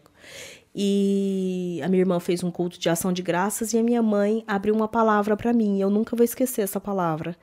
[0.73, 4.43] E a minha irmã fez um culto de ação de graças e a minha mãe
[4.47, 5.81] abriu uma palavra para mim.
[5.81, 7.35] Eu nunca vou esquecer essa palavra.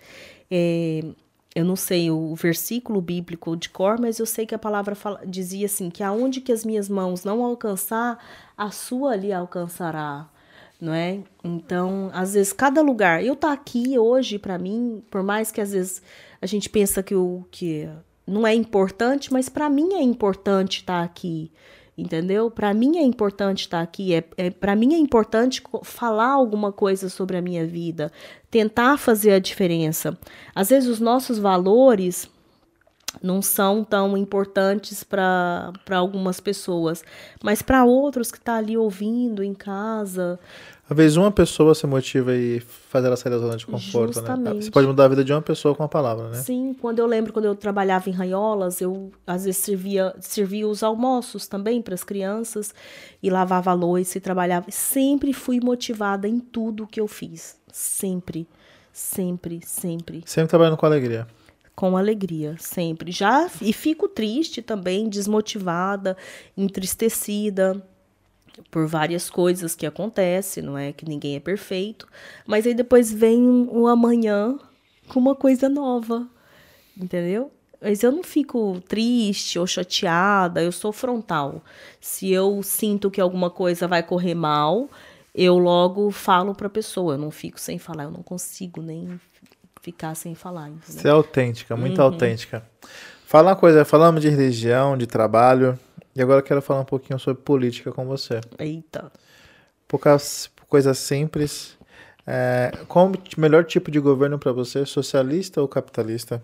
[0.51, 1.03] É,
[1.55, 5.21] eu não sei o versículo bíblico de cor, mas eu sei que a palavra fala,
[5.27, 8.19] dizia assim: que aonde que as minhas mãos não alcançar,
[8.57, 10.29] a sua ali alcançará.
[10.81, 11.21] Não é?
[11.43, 13.25] Então, às vezes, cada lugar.
[13.25, 16.01] Eu tá aqui hoje, para mim, por mais que às vezes
[16.41, 17.89] a gente pensa que o que
[18.25, 21.51] não é importante, mas para mim é importante estar tá aqui
[21.99, 22.49] entendeu?
[22.51, 27.09] Para mim é importante estar aqui, é, é para mim é importante falar alguma coisa
[27.09, 28.13] sobre a minha vida,
[28.49, 30.17] tentar fazer a diferença.
[30.55, 32.31] Às vezes os nossos valores
[33.23, 37.03] não são tão importantes para algumas pessoas,
[37.43, 40.39] mas para outros que estão tá ali ouvindo em casa,
[40.91, 44.15] às vezes uma pessoa se motiva e faz ela sair da zona de conforto?
[44.15, 44.55] Justamente.
[44.55, 44.63] né?
[44.63, 46.39] Você pode mudar a vida de uma pessoa com uma palavra, né?
[46.39, 50.83] Sim, quando eu lembro quando eu trabalhava em Ranholas, eu às vezes servia, servia os
[50.83, 52.75] almoços também para as crianças
[53.23, 54.71] e lavava a louça e trabalhava.
[54.71, 57.59] Sempre fui motivada em tudo que eu fiz.
[57.71, 58.49] Sempre,
[58.91, 60.23] sempre, sempre.
[60.25, 61.27] Sempre trabalhando com alegria
[61.77, 63.13] com alegria, sempre.
[63.13, 66.17] Já e fico triste também, desmotivada,
[66.57, 67.81] entristecida
[68.71, 72.07] por várias coisas que acontecem, não é que ninguém é perfeito,
[72.47, 74.59] mas aí depois vem um, um amanhã
[75.09, 76.27] com uma coisa nova,
[76.97, 77.51] entendeu?
[77.81, 81.63] Mas eu não fico triste ou chateada, eu sou frontal.
[82.01, 84.89] Se eu sinto que alguma coisa vai correr mal,
[85.35, 89.21] eu logo falo para a pessoa, eu não fico sem falar, eu não consigo nem
[89.81, 90.69] ficar sem falar.
[90.69, 91.01] Entendeu?
[91.01, 92.05] Você é autêntica, muito uhum.
[92.05, 92.63] autêntica.
[93.25, 95.79] Fala uma coisa, falamos de religião, de trabalho,
[96.19, 98.41] e agora eu quero falar um pouquinho sobre política com você.
[98.59, 99.13] Eita.
[99.87, 101.79] Poucas coisas simples.
[102.27, 104.85] É, qual o melhor tipo de governo para você?
[104.85, 106.43] Socialista ou capitalista?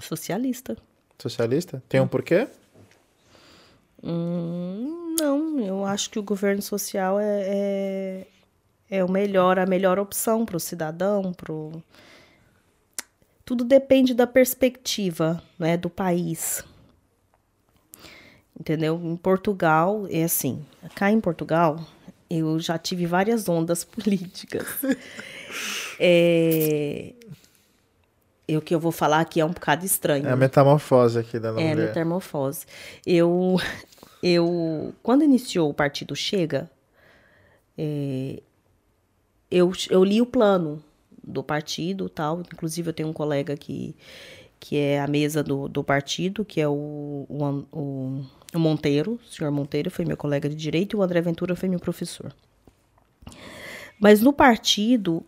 [0.00, 0.76] Socialista.
[1.16, 1.80] Socialista?
[1.88, 2.48] Tem um porquê?
[4.02, 8.26] Hum, não, eu acho que o governo social é, é,
[8.90, 11.80] é o melhor, a melhor opção para o cidadão, pro...
[13.44, 16.64] tudo depende da perspectiva né, do país
[18.58, 19.00] entendeu?
[19.02, 21.80] Em Portugal, é assim, cá em Portugal,
[22.30, 24.66] eu já tive várias ondas políticas.
[25.98, 27.12] é,
[28.48, 30.26] o que eu vou falar aqui é um bocado estranho.
[30.26, 31.68] É a metamorfose aqui da mulher.
[31.68, 32.66] É a metamorfose.
[33.06, 33.56] Eu,
[34.22, 36.70] eu, quando iniciou o partido Chega,
[37.76, 38.42] é,
[39.50, 40.82] eu, eu li o plano
[41.22, 42.40] do partido tal.
[42.40, 43.96] Inclusive, eu tenho um colega que,
[44.58, 48.24] que é a mesa do, do partido, que é o, o, o
[48.54, 51.68] o Monteiro, o senhor Monteiro foi meu colega de direito e o André Ventura foi
[51.68, 52.32] meu professor.
[53.98, 55.26] Mas no partido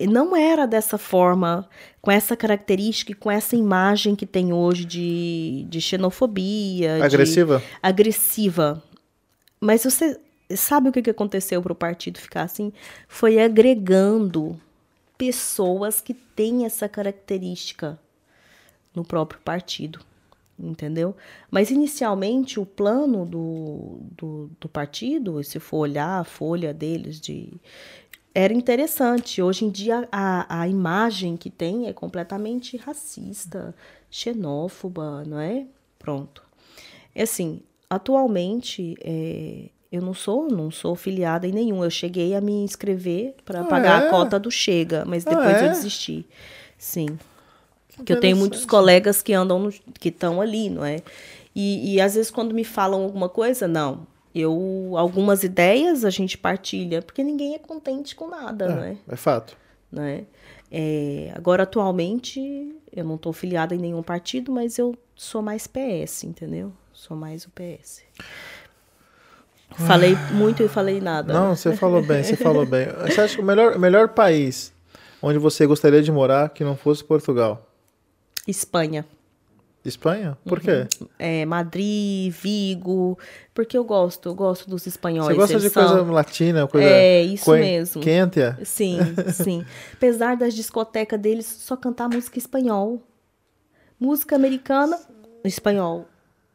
[0.00, 1.68] não era dessa forma,
[2.00, 7.04] com essa característica e com essa imagem que tem hoje de, de xenofobia.
[7.04, 7.58] Agressiva?
[7.58, 8.82] De, agressiva.
[9.60, 10.18] Mas você
[10.56, 12.72] sabe o que aconteceu para o partido ficar assim?
[13.06, 14.58] Foi agregando
[15.18, 17.98] pessoas que têm essa característica
[18.94, 20.00] no próprio partido
[20.58, 21.16] entendeu?
[21.50, 27.52] Mas inicialmente o plano do, do, do, partido, se for olhar a folha deles de
[28.34, 29.40] era interessante.
[29.40, 33.74] Hoje em dia a, a imagem que tem é completamente racista,
[34.10, 35.66] xenófoba, não é?
[35.98, 36.42] Pronto.
[37.14, 41.84] É assim, atualmente é, eu não sou, não sou filiada em nenhum.
[41.84, 44.08] Eu cheguei a me inscrever para ah, pagar é?
[44.08, 45.66] a cota do Chega, mas depois ah, é?
[45.66, 46.26] eu desisti.
[46.76, 47.16] Sim.
[48.04, 51.00] Que eu tenho muitos colegas que andam, no, que estão ali, não é?
[51.54, 54.06] E, e às vezes quando me falam alguma coisa, não.
[54.34, 58.96] Eu, algumas ideias a gente partilha, porque ninguém é contente com nada, é, não é?
[59.08, 59.56] É fato.
[59.92, 60.24] Não é?
[61.36, 62.40] agora, atualmente,
[62.92, 66.72] eu não estou filiada em nenhum partido, mas eu sou mais PS, entendeu?
[66.92, 68.02] Sou mais o PS.
[69.86, 71.32] Falei muito e falei nada.
[71.32, 72.86] Não, você falou bem, você falou bem.
[73.06, 74.72] Você acha que o melhor, melhor país
[75.20, 77.66] onde você gostaria de morar que não fosse Portugal?
[78.46, 79.06] Espanha.
[79.84, 80.38] Espanha?
[80.46, 80.86] Por quê?
[81.00, 81.08] Uhum.
[81.18, 83.18] É, Madrid, Vigo,
[83.52, 85.28] porque eu gosto, eu gosto dos espanhóis.
[85.28, 85.86] Você gosta de são...
[85.86, 88.00] coisa latina, coisa É, isso mesmo.
[88.00, 88.40] Quente?
[88.64, 88.98] Sim,
[89.32, 89.64] sim.
[89.92, 93.02] Apesar das discotecas deles só cantar música espanhol.
[94.00, 94.98] Música americana,
[95.44, 96.06] espanhol.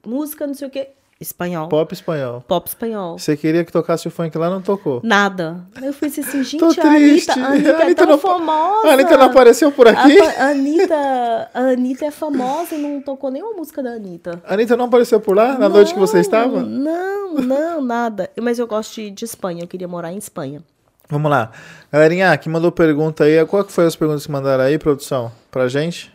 [0.06, 0.90] Música não sei o quê,
[1.22, 1.68] Espanhol.
[1.68, 2.42] Pop espanhol.
[2.48, 3.20] Pop espanhol.
[3.20, 5.02] Você queria que tocasse o funk lá, não tocou?
[5.04, 5.66] Nada.
[5.82, 8.88] Eu fui assim, gente, Tô a Anitta, a Anitta, a Anitta é tão não, famosa.
[8.88, 10.18] A Anitta não apareceu por aqui?
[10.18, 14.42] A, a, Anitta, a Anitta é famosa e não tocou nenhuma música da Anitta.
[14.48, 16.62] A Anitta não apareceu por lá, na não, noite que você estava?
[16.62, 18.30] Não, não, nada.
[18.42, 20.64] Mas eu gosto de, de Espanha, eu queria morar em Espanha.
[21.10, 21.52] Vamos lá.
[21.92, 25.30] Galerinha, que mandou pergunta aí, qual que foi as perguntas que mandaram aí, produção?
[25.52, 26.14] Pra gente?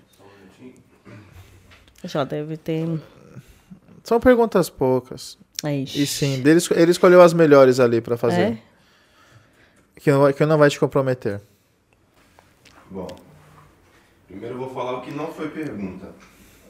[2.03, 2.89] Já deve ter...
[4.05, 5.39] São perguntas poucas.
[5.65, 6.03] Ixi.
[6.03, 8.43] E sim, ele, ele escolheu as melhores ali pra fazer.
[8.43, 8.59] É?
[9.99, 11.41] Que, não vai, que não vai te comprometer.
[12.91, 13.09] Bom,
[14.27, 16.13] primeiro eu vou falar o que não foi pergunta.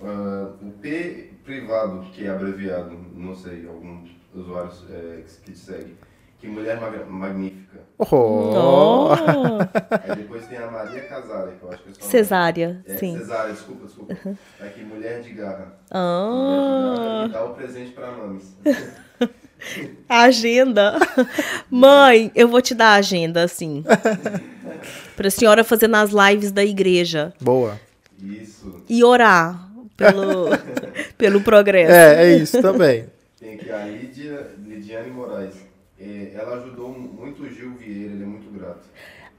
[0.00, 5.96] Ah, o P privado, que é abreviado, não sei, alguns usuários é, que te seguem.
[6.44, 7.80] Que mulher mag- magnífica.
[7.98, 8.04] Oh,
[8.54, 9.08] Oh,
[10.02, 13.18] Aí depois tem a Maria Casara, que eu acho que é só cesárea, É, sim.
[13.18, 14.14] Cesárea, desculpa, desculpa.
[14.60, 15.72] Aqui, mulher de garra.
[15.90, 18.56] Ah, Mulher de garra dá o presente pra mames.
[20.08, 20.98] agenda.
[21.70, 23.82] Mãe, eu vou te dar a agenda, assim.
[25.16, 27.32] pra senhora fazer nas lives da igreja.
[27.40, 27.80] Boa.
[28.22, 28.82] Isso.
[28.88, 30.48] E orar pelo,
[31.16, 31.92] pelo progresso.
[31.92, 33.06] É, é isso também.
[33.40, 35.63] Tem aqui a Lídia, Lidiane Moraes.
[36.04, 38.82] É, ela ajudou muito o Gil Vieira, ele é muito grato.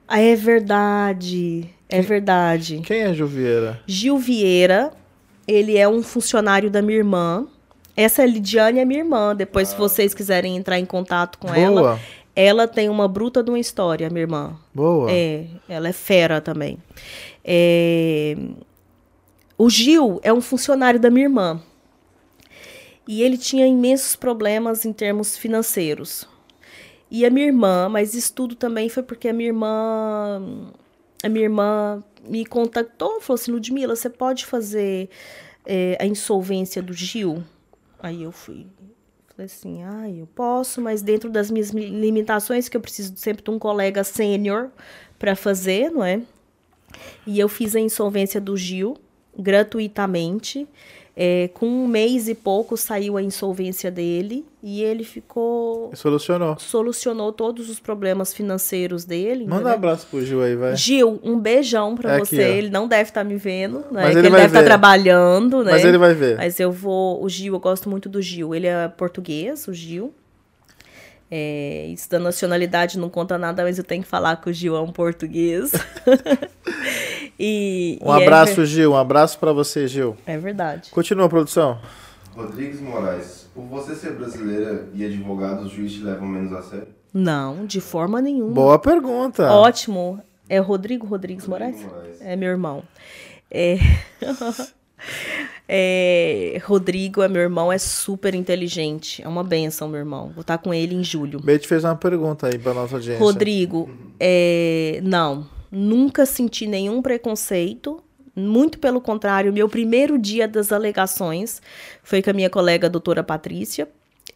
[0.07, 1.69] Ah, é verdade.
[1.87, 2.81] É verdade.
[2.83, 3.79] Quem é Juvieira?
[3.85, 4.91] Gil Vieira,
[5.47, 7.47] ele é um funcionário da minha irmã.
[7.95, 9.35] Essa é Lidiane é minha irmã.
[9.35, 11.99] Depois, se vocês quiserem entrar em contato com ela, Boa.
[12.35, 14.59] ela tem uma bruta de uma história, minha irmã.
[14.73, 15.11] Boa.
[15.11, 16.77] É, ela é fera também.
[17.43, 18.35] É,
[19.57, 21.61] O Gil é um funcionário da minha irmã.
[23.07, 26.27] E ele tinha imensos problemas em termos financeiros.
[27.09, 30.41] E a minha irmã, mas isso tudo também foi porque a minha irmã.
[31.23, 35.09] A minha irmã me contactou, falou assim: Ludmila, você pode fazer
[35.65, 37.43] é, a insolvência do Gil?
[37.99, 38.65] Aí eu fui.
[39.35, 43.43] Falei assim, ah, eu posso, mas dentro das minhas mi- limitações, que eu preciso sempre
[43.43, 44.69] de um colega sênior
[45.19, 46.21] para fazer, não é?
[47.27, 48.95] E eu fiz a insolvência do Gil
[49.37, 50.65] gratuitamente.
[51.17, 55.89] É, com um mês e pouco saiu a insolvência dele e ele ficou.
[55.95, 56.57] Solucionou.
[56.59, 59.45] solucionou todos os problemas financeiros dele.
[59.45, 59.73] Manda um entendeu?
[59.75, 60.75] abraço pro Gil aí, vai.
[60.75, 62.43] Gil, um beijão pra É aqui, você.
[62.43, 62.47] ó.
[62.47, 63.85] ele não deve estar me vendo, né?
[64.03, 64.65] Mas que ele ele deve estar ver.
[64.65, 65.71] trabalhando, né?
[65.71, 66.35] Mas ele vai ver.
[66.35, 67.23] Mas eu vou.
[67.23, 68.53] O Gil, eu gosto muito do Gil.
[68.53, 70.13] Ele é português, o Gil.
[71.31, 74.75] É, isso da nacionalidade não conta nada, mas eu tenho que falar que o Gil
[74.75, 75.71] é um português.
[77.39, 78.91] e, Um e é abraço, ver- Gil.
[78.91, 80.15] Um abraço pra você, Gil.
[80.25, 80.89] É, verdade.
[80.91, 81.79] Continua, produção.
[82.35, 86.87] Rodrigues Moraes, por você ser brasileira e advogado, os juízes te levam menos a sério?
[87.13, 88.51] Não, de forma nenhuma.
[88.53, 89.49] Boa pergunta.
[89.51, 90.21] Ótimo.
[90.49, 91.75] É Rodrigo Rodrigues Moraes?
[91.77, 92.21] Rodrigo Moraes.
[92.21, 92.83] É meu irmão.
[93.49, 93.77] É...
[95.67, 99.21] é, Rodrigo é meu irmão, é super inteligente.
[99.23, 100.29] É uma benção, meu irmão.
[100.33, 101.39] Vou estar com ele em julho.
[101.39, 103.23] Beit fez uma pergunta aí pra nossa audiência.
[103.23, 108.01] Rodrigo, é, não, nunca senti nenhum preconceito.
[108.33, 111.61] Muito pelo contrário, meu primeiro dia das alegações
[112.03, 113.87] foi com a minha colega a doutora Patrícia.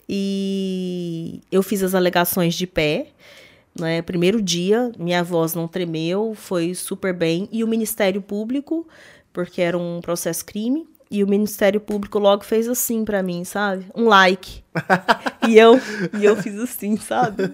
[0.07, 3.07] E eu fiz as alegações de pé.
[3.79, 4.01] Né?
[4.01, 7.47] Primeiro dia, minha voz não tremeu, foi super bem.
[7.51, 8.87] E o Ministério Público,
[9.31, 13.85] porque era um processo crime, e o Ministério Público logo fez assim pra mim, sabe?
[13.95, 14.63] Um like.
[15.49, 15.79] e eu
[16.13, 17.51] e eu fiz assim, sabe?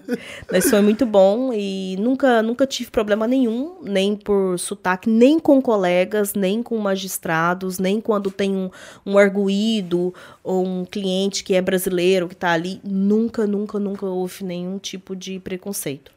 [0.52, 5.60] Mas foi muito bom e nunca nunca tive problema nenhum, nem por sotaque, nem com
[5.62, 8.70] colegas, nem com magistrados, nem quando tem um,
[9.06, 10.12] um arguído
[10.44, 15.16] ou um cliente que é brasileiro que tá ali, nunca, nunca, nunca houve nenhum tipo
[15.16, 16.12] de preconceito.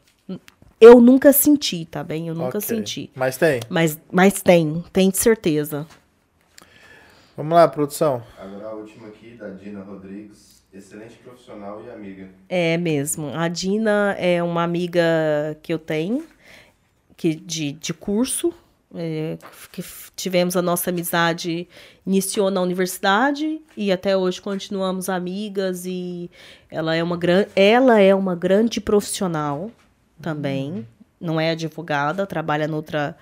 [0.80, 2.28] Eu nunca senti, tá bem?
[2.28, 2.60] Eu nunca Ok.
[2.62, 3.10] senti.
[3.14, 3.60] Mas tem.
[3.68, 5.86] Mas, mas tem, tem de certeza.
[7.40, 8.22] Vamos lá, produção.
[8.38, 12.28] Agora a última aqui, da Dina Rodrigues, excelente profissional e amiga.
[12.46, 13.30] É mesmo.
[13.34, 15.02] A Dina é uma amiga
[15.62, 16.26] que eu tenho,
[17.16, 18.52] que de, de curso,
[18.94, 19.38] é,
[19.72, 19.82] que
[20.14, 21.66] tivemos a nossa amizade,
[22.06, 26.30] iniciou na universidade e até hoje continuamos amigas e
[26.70, 29.70] ela é uma, gran, ela é uma grande profissional
[30.20, 30.86] também,
[31.18, 33.16] não é advogada, trabalha noutra,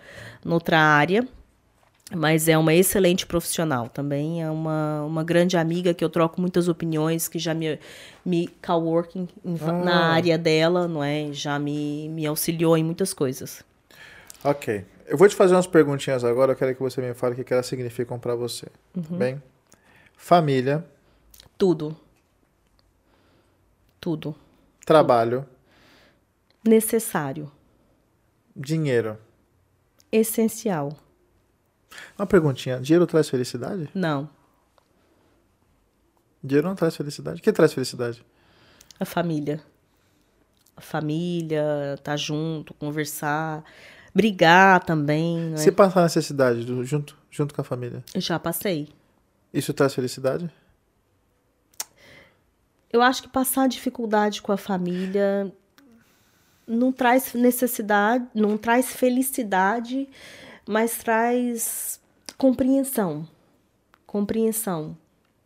[0.44, 1.24] noutra área,
[2.14, 6.66] mas é uma excelente profissional também, é uma, uma grande amiga que eu troco muitas
[6.68, 7.78] opiniões, que já me,
[8.24, 10.12] me coworking em- na Ah.
[10.14, 11.30] área dela, não é?
[11.32, 13.62] Já me, me auxiliou em muitas coisas.
[14.42, 14.84] Ok.
[15.06, 16.52] Eu vou te fazer umas perguntinhas agora.
[16.52, 18.66] Eu quero que você me fale o que elas significam pra você.
[18.96, 19.18] Uhum.
[19.18, 19.42] Bem?
[20.16, 20.84] Família,
[21.56, 21.96] Tudo.
[24.00, 24.34] Tudo.
[24.86, 25.44] trabalho,
[26.64, 27.50] Necessário.
[28.54, 29.18] dinheiro.
[30.10, 30.96] Essencial.
[32.18, 32.80] Uma perguntinha.
[32.80, 33.88] Dinheiro traz felicidade?
[33.94, 34.28] Não.
[36.42, 37.40] Dinheiro não traz felicidade.
[37.40, 38.24] O que traz felicidade?
[39.00, 39.60] A família.
[40.76, 43.64] A família, tá junto, conversar,
[44.14, 45.56] brigar também, né?
[45.56, 48.88] Se passar necessidade do- junto, junto com a família, Eu já passei.
[49.52, 50.48] isso traz felicidade?
[52.92, 55.52] Eu acho que passar dificuldade com a família
[56.66, 60.08] não traz necessidade, não traz felicidade,
[60.68, 61.98] mas traz
[62.36, 63.26] compreensão.
[64.06, 64.94] Compreensão,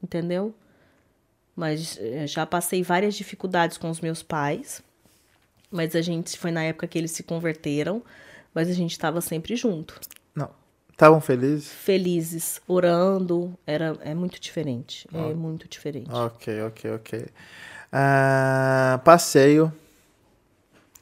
[0.02, 0.52] entendeu?
[1.54, 4.82] Mas eh, já passei várias dificuldades com os meus pais.
[5.70, 8.02] Mas a gente foi na época que eles se converteram,
[8.52, 10.00] mas a gente estava sempre junto.
[10.34, 10.50] Não.
[10.90, 11.68] Estavam felizes?
[11.68, 16.10] Felizes, orando, era é muito diferente, é muito diferente.
[16.10, 17.26] Ok, ok, ok.
[17.92, 19.72] Ah, passeio.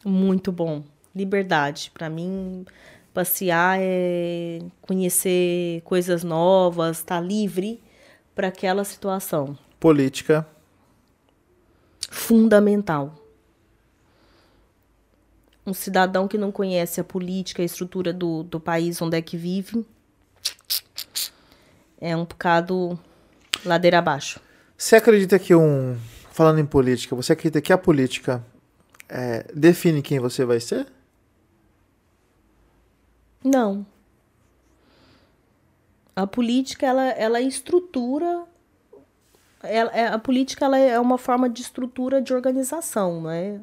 [0.04, 0.84] Muito bom.
[1.14, 1.90] Liberdade.
[1.92, 2.64] Para mim,
[3.12, 7.82] passear é conhecer coisas novas, estar tá livre
[8.34, 9.56] para aquela situação.
[9.78, 10.46] Política.
[12.10, 13.14] Fundamental.
[15.66, 19.36] Um cidadão que não conhece a política, a estrutura do, do país onde é que
[19.36, 19.84] vive,
[22.00, 22.98] é um bocado
[23.64, 24.40] ladeira abaixo.
[24.76, 25.96] Você acredita que um.
[26.32, 28.42] Falando em política, você acredita que a política
[29.08, 30.86] é, define quem você vai ser?
[33.44, 33.86] Não.
[36.14, 38.44] A política, ela, ela estrutura.
[39.62, 43.60] Ela, é, a política ela é uma forma de estrutura de organização, né?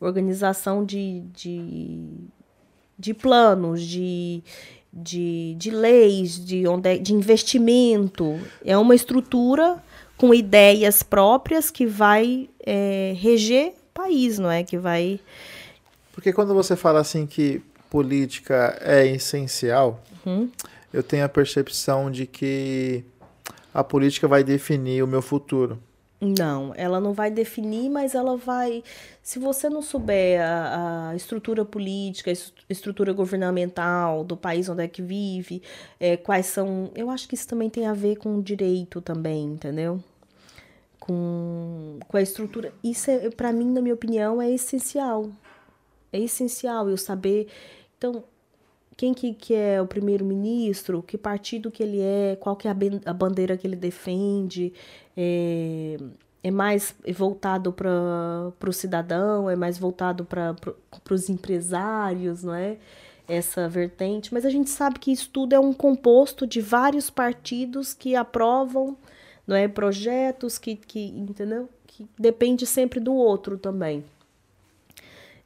[0.00, 2.10] Organização de, de,
[2.98, 4.42] de planos, de,
[4.92, 8.38] de, de leis, de, onde, é, de investimento.
[8.64, 9.82] É uma estrutura
[10.16, 14.62] com ideias próprias que vai é, reger o país, não é?
[14.64, 15.20] Que vai.
[16.12, 20.50] Porque quando você fala assim que política é essencial, uhum.
[20.92, 23.04] eu tenho a percepção de que
[23.72, 25.78] a política vai definir o meu futuro.
[26.20, 28.82] Não, ela não vai definir, mas ela vai.
[29.22, 34.88] Se você não souber a, a estrutura política, a estrutura governamental do país onde é
[34.88, 35.62] que vive,
[36.00, 36.90] é, quais são.
[36.96, 40.02] Eu acho que isso também tem a ver com direito também, entendeu?
[40.98, 42.72] Com, com a estrutura.
[42.82, 45.30] Isso, é, para mim, na minha opinião, é essencial.
[46.12, 47.46] É essencial eu saber
[47.98, 48.24] então,
[48.96, 53.12] quem que, que é o primeiro-ministro, que partido que ele é, qual que é a,
[53.12, 54.72] bandeira que ele defende,
[55.16, 55.96] é,
[56.42, 60.54] é mais voltado para o cidadão, é mais voltado para
[61.10, 62.78] os empresários, não é?
[63.28, 64.32] Essa vertente.
[64.32, 68.96] Mas a gente sabe que isso tudo é um composto de vários partidos que aprovam
[69.46, 71.68] não é, projetos que, que entendeu?
[71.86, 74.04] Que depende sempre do outro também.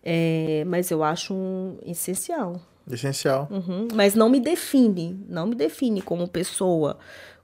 [0.03, 2.61] É, mas eu acho um essencial.
[2.91, 3.49] Essencial.
[3.51, 3.89] Uhum.
[3.95, 6.99] Mas não me define, não me define como pessoa,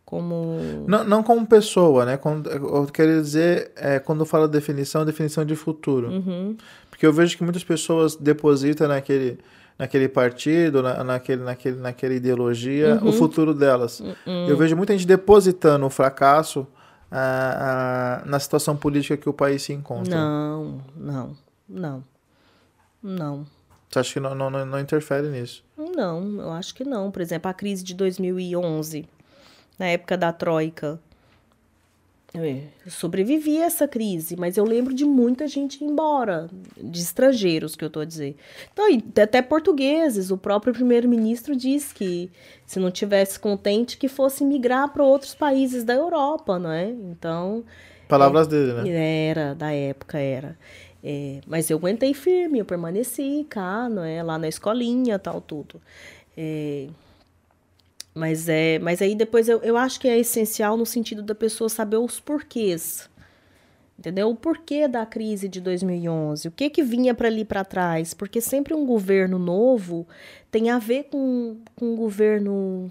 [0.04, 0.84] como...
[0.86, 2.16] Não, não como pessoa, né?
[2.16, 6.08] Quando, eu quero dizer, é, quando eu falo definição, definição de futuro.
[6.08, 6.56] Uhum.
[6.90, 9.38] Porque eu vejo que muitas pessoas depositam naquele,
[9.78, 13.10] naquele partido, na, naquele, naquele, naquela ideologia, uhum.
[13.10, 14.00] o futuro delas.
[14.00, 14.48] Uhum.
[14.48, 16.66] Eu vejo muita gente depositando o fracasso
[17.10, 20.14] ah, ah, na situação política que o país se encontra.
[20.14, 21.36] Não, não,
[21.68, 22.17] não.
[23.02, 23.46] Não.
[23.88, 25.64] Você acha que não, não, não interfere nisso?
[25.76, 27.10] Não, eu acho que não.
[27.10, 29.08] Por exemplo, a crise de 2011,
[29.78, 31.00] na época da Troika.
[32.34, 37.74] Eu sobrevivi a essa crise, mas eu lembro de muita gente ir embora, de estrangeiros,
[37.74, 38.36] que eu estou a dizer.
[38.70, 38.84] Então,
[39.22, 40.30] até portugueses.
[40.30, 42.30] O próprio primeiro-ministro disse que
[42.66, 46.90] se não tivesse contente, que fosse migrar para outros países da Europa, não é?
[46.90, 47.64] Então.
[48.06, 49.26] Palavras é, dele, né?
[49.28, 50.58] Era, da época era.
[51.02, 54.22] É, mas eu aguentei firme, eu permaneci cá, não é?
[54.22, 55.80] Lá na escolinha, tal, tudo.
[56.36, 56.88] É,
[58.14, 61.68] mas, é, mas aí depois eu, eu acho que é essencial no sentido da pessoa
[61.68, 63.08] saber os porquês.
[63.98, 64.30] Entendeu?
[64.30, 68.40] O porquê da crise de 2011, o que que vinha para ali para trás, porque
[68.40, 70.06] sempre um governo novo
[70.52, 72.90] tem a ver com, com um governo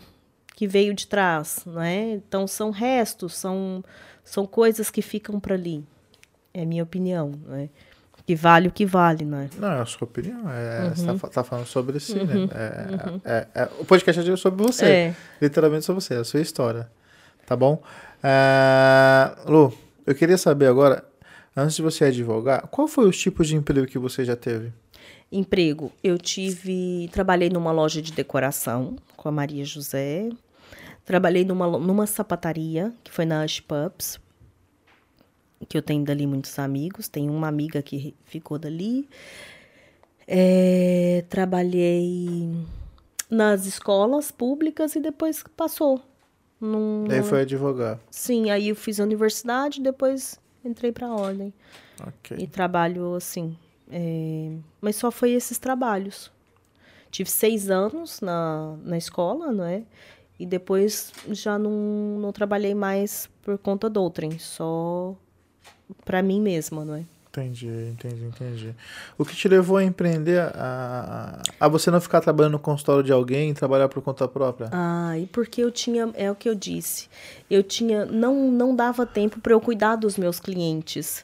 [0.53, 2.11] que veio de trás, não é?
[2.11, 3.83] Então são restos, são,
[4.23, 5.81] são coisas que ficam para ali.
[6.53, 7.69] É a minha opinião, não é?
[8.27, 9.49] Que vale o que vale, não é?
[9.57, 10.51] Não, é a sua opinião.
[10.51, 10.95] É, uhum.
[10.95, 12.35] Você está tá falando sobre si, né?
[12.35, 12.45] uhum.
[12.47, 12.49] né?
[12.53, 13.21] É, uhum.
[13.23, 14.85] é, é, o podcast é sobre você.
[14.85, 15.15] É.
[15.41, 16.89] Literalmente sobre você, a sua história.
[17.45, 17.81] Tá bom?
[18.21, 19.73] É, Lu,
[20.05, 21.05] eu queria saber agora,
[21.55, 24.73] antes de você advogar, qual foi os tipos de emprego que você já teve?
[25.31, 25.93] Emprego.
[26.03, 27.09] Eu tive.
[27.13, 30.27] Trabalhei numa loja de decoração com a Maria José.
[31.05, 34.19] Trabalhei numa, numa sapataria, que foi na Ash Pubs,
[35.67, 37.07] que eu tenho dali muitos amigos.
[37.07, 39.07] Tem uma amiga que ficou dali.
[40.27, 42.49] É, trabalhei
[43.29, 46.01] nas escolas públicas e depois passou.
[46.59, 47.99] Num, Aí foi advogar.
[48.09, 51.53] Sim, aí eu fiz a universidade depois entrei para a ordem.
[52.19, 52.37] Okay.
[52.39, 53.57] E trabalho assim.
[53.89, 54.51] É,
[54.81, 56.31] mas só foi esses trabalhos.
[57.09, 59.83] Tive seis anos na, na escola, não é?
[60.39, 61.71] E depois já não,
[62.19, 65.15] não trabalhei mais por conta do outrem, só
[66.05, 67.03] para mim mesma, não é?
[67.29, 68.75] Entendi, entendi, entendi.
[69.15, 73.11] O que te levou a empreender, a, a você não ficar trabalhando no consultório de
[73.11, 74.69] alguém e trabalhar por conta própria?
[74.71, 77.07] Ah, e porque eu tinha, é o que eu disse,
[77.49, 81.23] eu tinha, não, não dava tempo para eu cuidar dos meus clientes.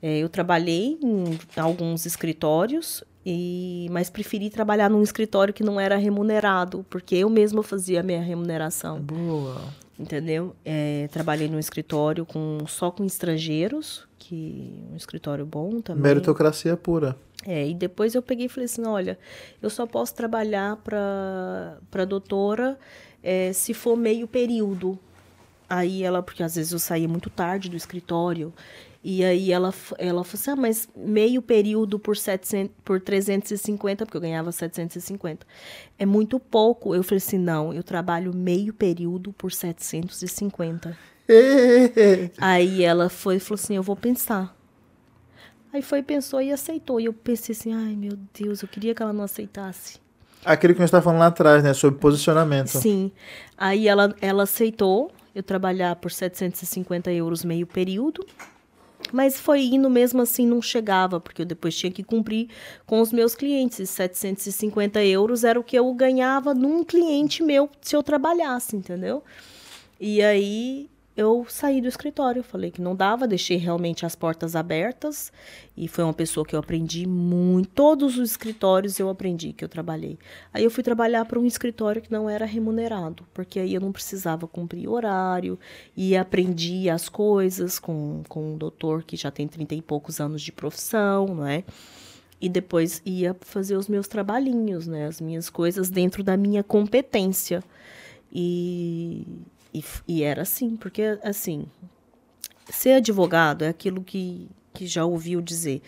[0.00, 5.96] É, eu trabalhei em alguns escritórios, e, mas preferi trabalhar num escritório que não era
[5.96, 9.00] remunerado, porque eu mesma fazia a minha remuneração.
[9.00, 9.60] Boa.
[9.98, 10.54] Entendeu?
[10.64, 16.02] É, trabalhei num escritório com, só com estrangeiros, que um escritório bom também.
[16.02, 17.16] Meritocracia pura.
[17.44, 19.18] É, e depois eu peguei e falei assim, olha,
[19.60, 22.78] eu só posso trabalhar para a doutora
[23.22, 24.98] é, se for meio período.
[25.68, 28.52] Aí ela, porque às vezes eu saía muito tarde do escritório,
[29.02, 34.16] e aí ela, ela falou assim, ah, mas meio período por, 700, por 350, porque
[34.16, 35.46] eu ganhava 750.
[35.98, 36.94] É muito pouco.
[36.94, 40.98] Eu falei assim, não, eu trabalho meio período por 750.
[42.38, 44.56] aí ela foi e falou assim, eu vou pensar.
[45.72, 47.00] Aí foi, pensou e aceitou.
[47.00, 50.00] E eu pensei assim, ai meu Deus, eu queria que ela não aceitasse.
[50.44, 51.72] Aquilo que a gente estava falando lá atrás, né?
[51.72, 52.68] Sobre posicionamento.
[52.68, 53.12] Sim.
[53.56, 58.26] Aí ela, ela aceitou eu trabalhar por 750 euros meio período.
[59.12, 62.48] Mas foi indo mesmo assim, não chegava, porque eu depois tinha que cumprir
[62.86, 63.78] com os meus clientes.
[63.78, 69.22] E 750 euros era o que eu ganhava num cliente meu se eu trabalhasse, entendeu?
[70.00, 70.88] E aí
[71.18, 75.32] eu saí do escritório, falei que não dava, deixei realmente as portas abertas
[75.76, 79.68] e foi uma pessoa que eu aprendi muito, todos os escritórios eu aprendi que eu
[79.68, 80.16] trabalhei.
[80.54, 83.90] Aí eu fui trabalhar para um escritório que não era remunerado, porque aí eu não
[83.90, 85.58] precisava cumprir horário
[85.96, 90.40] e aprendi as coisas com, com um doutor que já tem trinta e poucos anos
[90.40, 91.64] de profissão, não é?
[92.40, 95.06] E depois ia fazer os meus trabalhinhos, né?
[95.06, 97.60] As minhas coisas dentro da minha competência.
[98.32, 99.26] E,
[99.78, 101.66] e, e era assim, porque, assim,
[102.70, 105.82] ser advogado é aquilo que, que já ouviu dizer.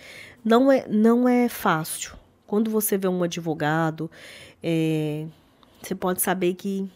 [0.45, 2.15] Não é, não é fácil.
[2.47, 4.11] Quando você vê um advogado,
[4.63, 5.27] é,
[5.83, 6.91] você pode saber que,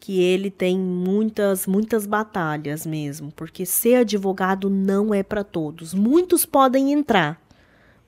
[0.00, 5.94] que ele tem muitas, muitas batalhas mesmo, porque ser advogado não é para todos.
[5.94, 7.40] Muitos podem entrar,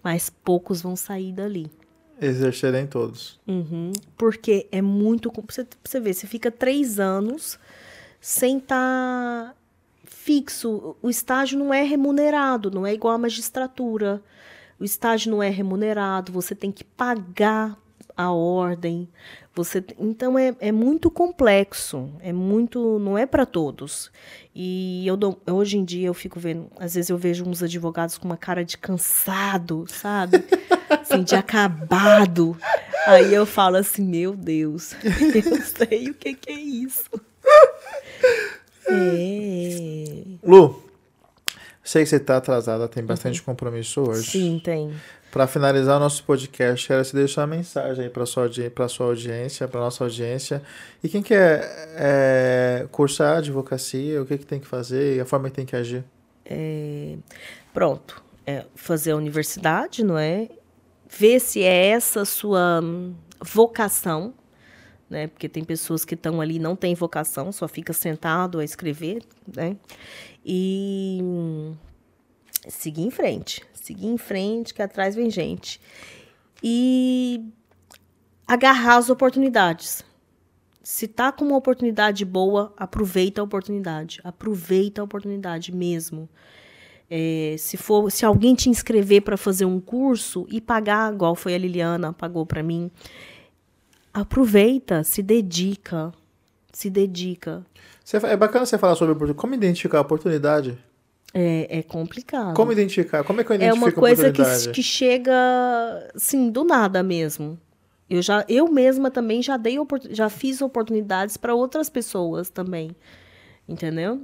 [0.02, 1.70] mas poucos vão sair dali.
[2.20, 3.38] Exercerem todos.
[3.46, 5.30] Uhum, porque é muito.
[5.46, 7.58] Você, você vê, você fica três anos
[8.26, 9.54] sem estar tá
[10.04, 10.96] fixo.
[11.00, 14.20] O estágio não é remunerado, não é igual à magistratura.
[14.80, 17.78] O estágio não é remunerado, você tem que pagar
[18.16, 19.08] a ordem.
[19.54, 24.10] Você, então é, é muito complexo, é muito, não é para todos.
[24.52, 28.18] E eu dou, hoje em dia eu fico vendo, às vezes eu vejo uns advogados
[28.18, 30.44] com uma cara de cansado, sabe?
[30.90, 32.58] Assim, de acabado.
[33.06, 37.10] Aí eu falo assim, meu Deus, eu sei o que, que é isso.
[38.88, 40.22] É.
[40.42, 40.82] Lu,
[41.82, 43.46] sei que você está atrasada, tem bastante uhum.
[43.46, 44.30] compromisso hoje.
[44.30, 44.94] Sim, tem.
[45.30, 49.06] Para finalizar o nosso podcast, quero te deixar uma mensagem aí para sua, pra sua
[49.06, 50.62] audiência, para nossa audiência.
[51.02, 51.62] E quem quer
[51.96, 55.76] é, cursar advocacia, o que, que tem que fazer e a forma que tem que
[55.76, 56.04] agir?
[56.44, 57.16] É,
[57.74, 58.24] pronto.
[58.46, 60.48] É, fazer a universidade, não é?
[61.08, 62.80] Ver se é essa sua
[63.42, 64.32] vocação,
[65.08, 65.26] né?
[65.26, 69.22] Porque tem pessoas que estão ali não têm vocação, só fica sentado a escrever,
[69.54, 69.76] né?
[70.44, 71.20] E
[72.68, 75.80] seguir em frente, seguir em frente, que atrás vem gente.
[76.62, 77.44] E
[78.46, 80.04] agarrar as oportunidades.
[80.82, 84.20] Se tá com uma oportunidade boa, aproveita a oportunidade.
[84.22, 86.28] Aproveita a oportunidade mesmo.
[87.10, 91.54] É, se for, se alguém te inscrever para fazer um curso e pagar, igual foi
[91.54, 92.90] a Liliana pagou para mim,
[94.20, 96.12] aproveita, se dedica,
[96.72, 97.64] se dedica.
[98.24, 100.78] É bacana você falar sobre como identificar a oportunidade.
[101.34, 102.54] É, é complicado.
[102.54, 103.22] Como identificar?
[103.24, 105.32] Como é que eu identifico É uma coisa que, que chega,
[106.14, 107.58] assim, do nada mesmo.
[108.08, 109.76] Eu já, eu mesma também já dei,
[110.10, 112.96] já fiz oportunidades para outras pessoas também,
[113.68, 114.22] entendeu?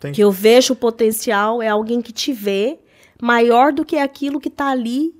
[0.00, 0.12] Tem...
[0.12, 2.80] Que eu vejo o potencial é alguém que te vê
[3.22, 5.14] maior do que aquilo que está ali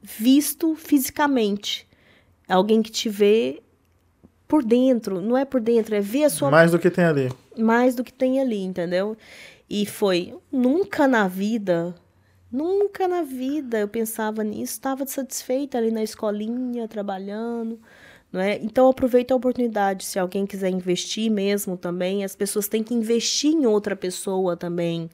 [0.00, 1.86] visto fisicamente.
[2.48, 3.62] É alguém que te vê
[4.46, 6.50] por dentro, não é por dentro, é ver a sua.
[6.50, 7.32] Mais do que tem ali.
[7.58, 9.16] Mais do que tem ali, entendeu?
[9.68, 11.94] E foi nunca na vida,
[12.50, 17.80] nunca na vida eu pensava nisso, estava satisfeita ali na escolinha, trabalhando.
[18.32, 18.56] Não é?
[18.62, 23.52] Então aproveita a oportunidade, se alguém quiser investir mesmo também, as pessoas têm que investir
[23.52, 25.08] em outra pessoa também,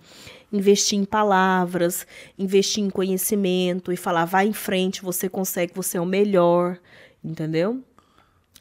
[0.52, 2.06] investir em palavras,
[2.38, 6.78] investir em conhecimento e falar vai em frente, você consegue, você é o melhor
[7.24, 7.80] entendeu?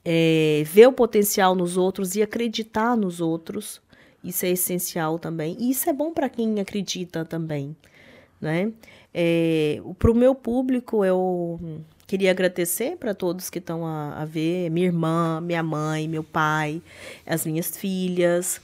[0.04, 3.82] É, ver o potencial nos outros e acreditar nos outros.
[4.24, 5.56] Isso é essencial também.
[5.60, 7.76] E isso é bom para quem acredita também.
[8.40, 8.72] né?
[9.14, 11.60] É, para o meu público, eu
[12.08, 16.82] queria agradecer para todos que estão a, a ver, minha irmã, minha mãe, meu pai,
[17.26, 18.60] as minhas filhas,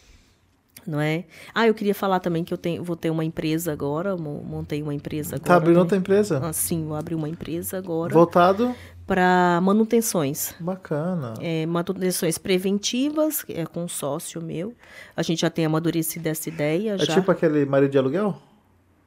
[0.86, 1.26] não é?
[1.54, 4.94] Ah, eu queria falar também que eu tenho, vou ter uma empresa agora, montei uma
[4.94, 5.48] empresa tá agora.
[5.48, 6.40] Tá abrindo outra empresa?
[6.44, 8.14] Ah, sim, vou abrir uma empresa agora.
[8.14, 8.74] Voltado?
[9.08, 10.54] Para manutenções.
[10.60, 11.34] Bacana.
[11.40, 14.76] É, manutenções preventivas, é com um sócio meu.
[15.16, 16.96] A gente já tem amadurecido essa ideia.
[16.96, 17.14] É já.
[17.14, 18.38] tipo aquele marido de aluguel?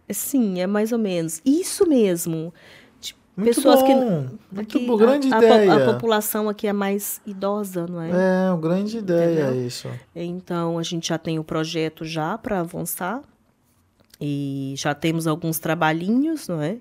[0.09, 1.43] Sim, é mais ou menos.
[1.45, 2.53] Isso mesmo.
[3.37, 3.95] Muito pessoas bom, que
[4.55, 5.73] muito aqui, bom, grande a, ideia.
[5.73, 8.11] A, a, população aqui é mais idosa, não é?
[8.11, 9.67] É, uma grande ideia Entendeu?
[9.67, 9.89] isso.
[10.15, 13.23] Então a gente já tem o projeto já para avançar
[14.21, 16.79] e já temos alguns trabalhinhos, não é?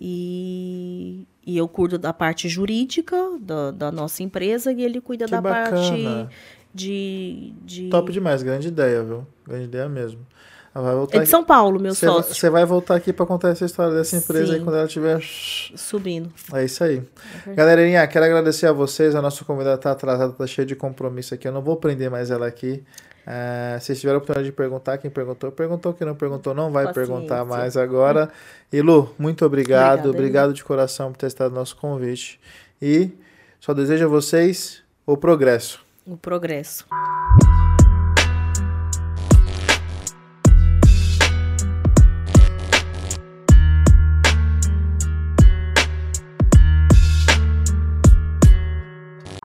[0.00, 5.30] E, e eu cuido da parte jurídica da, da nossa empresa e ele cuida que
[5.30, 5.70] da bacana.
[5.70, 6.28] parte
[6.74, 7.88] de, de.
[7.88, 9.26] Top demais, grande ideia, viu?
[9.46, 10.20] Grande ideia mesmo.
[11.10, 12.34] é de São Paulo, meu cê sócio.
[12.34, 16.30] Você vai voltar aqui para contar essa história dessa empresa aí quando ela estiver subindo.
[16.52, 17.02] É isso aí.
[17.46, 19.14] É Galerinha, quero agradecer a vocês.
[19.14, 21.48] A nossa convidada está atrasada, está cheia de compromisso aqui.
[21.48, 22.84] Eu não vou prender mais ela aqui.
[23.28, 26.86] Uh, se tiver a oportunidade de perguntar, quem perguntou, perguntou, quem não perguntou, não vai
[26.86, 27.12] Paciência.
[27.12, 28.30] perguntar mais agora.
[28.72, 29.98] E Lu, muito obrigado.
[29.98, 32.40] Obrigada, obrigado de coração por ter estado no nosso convite.
[32.80, 33.10] E
[33.60, 35.84] só desejo a vocês o progresso.
[36.06, 36.86] O progresso.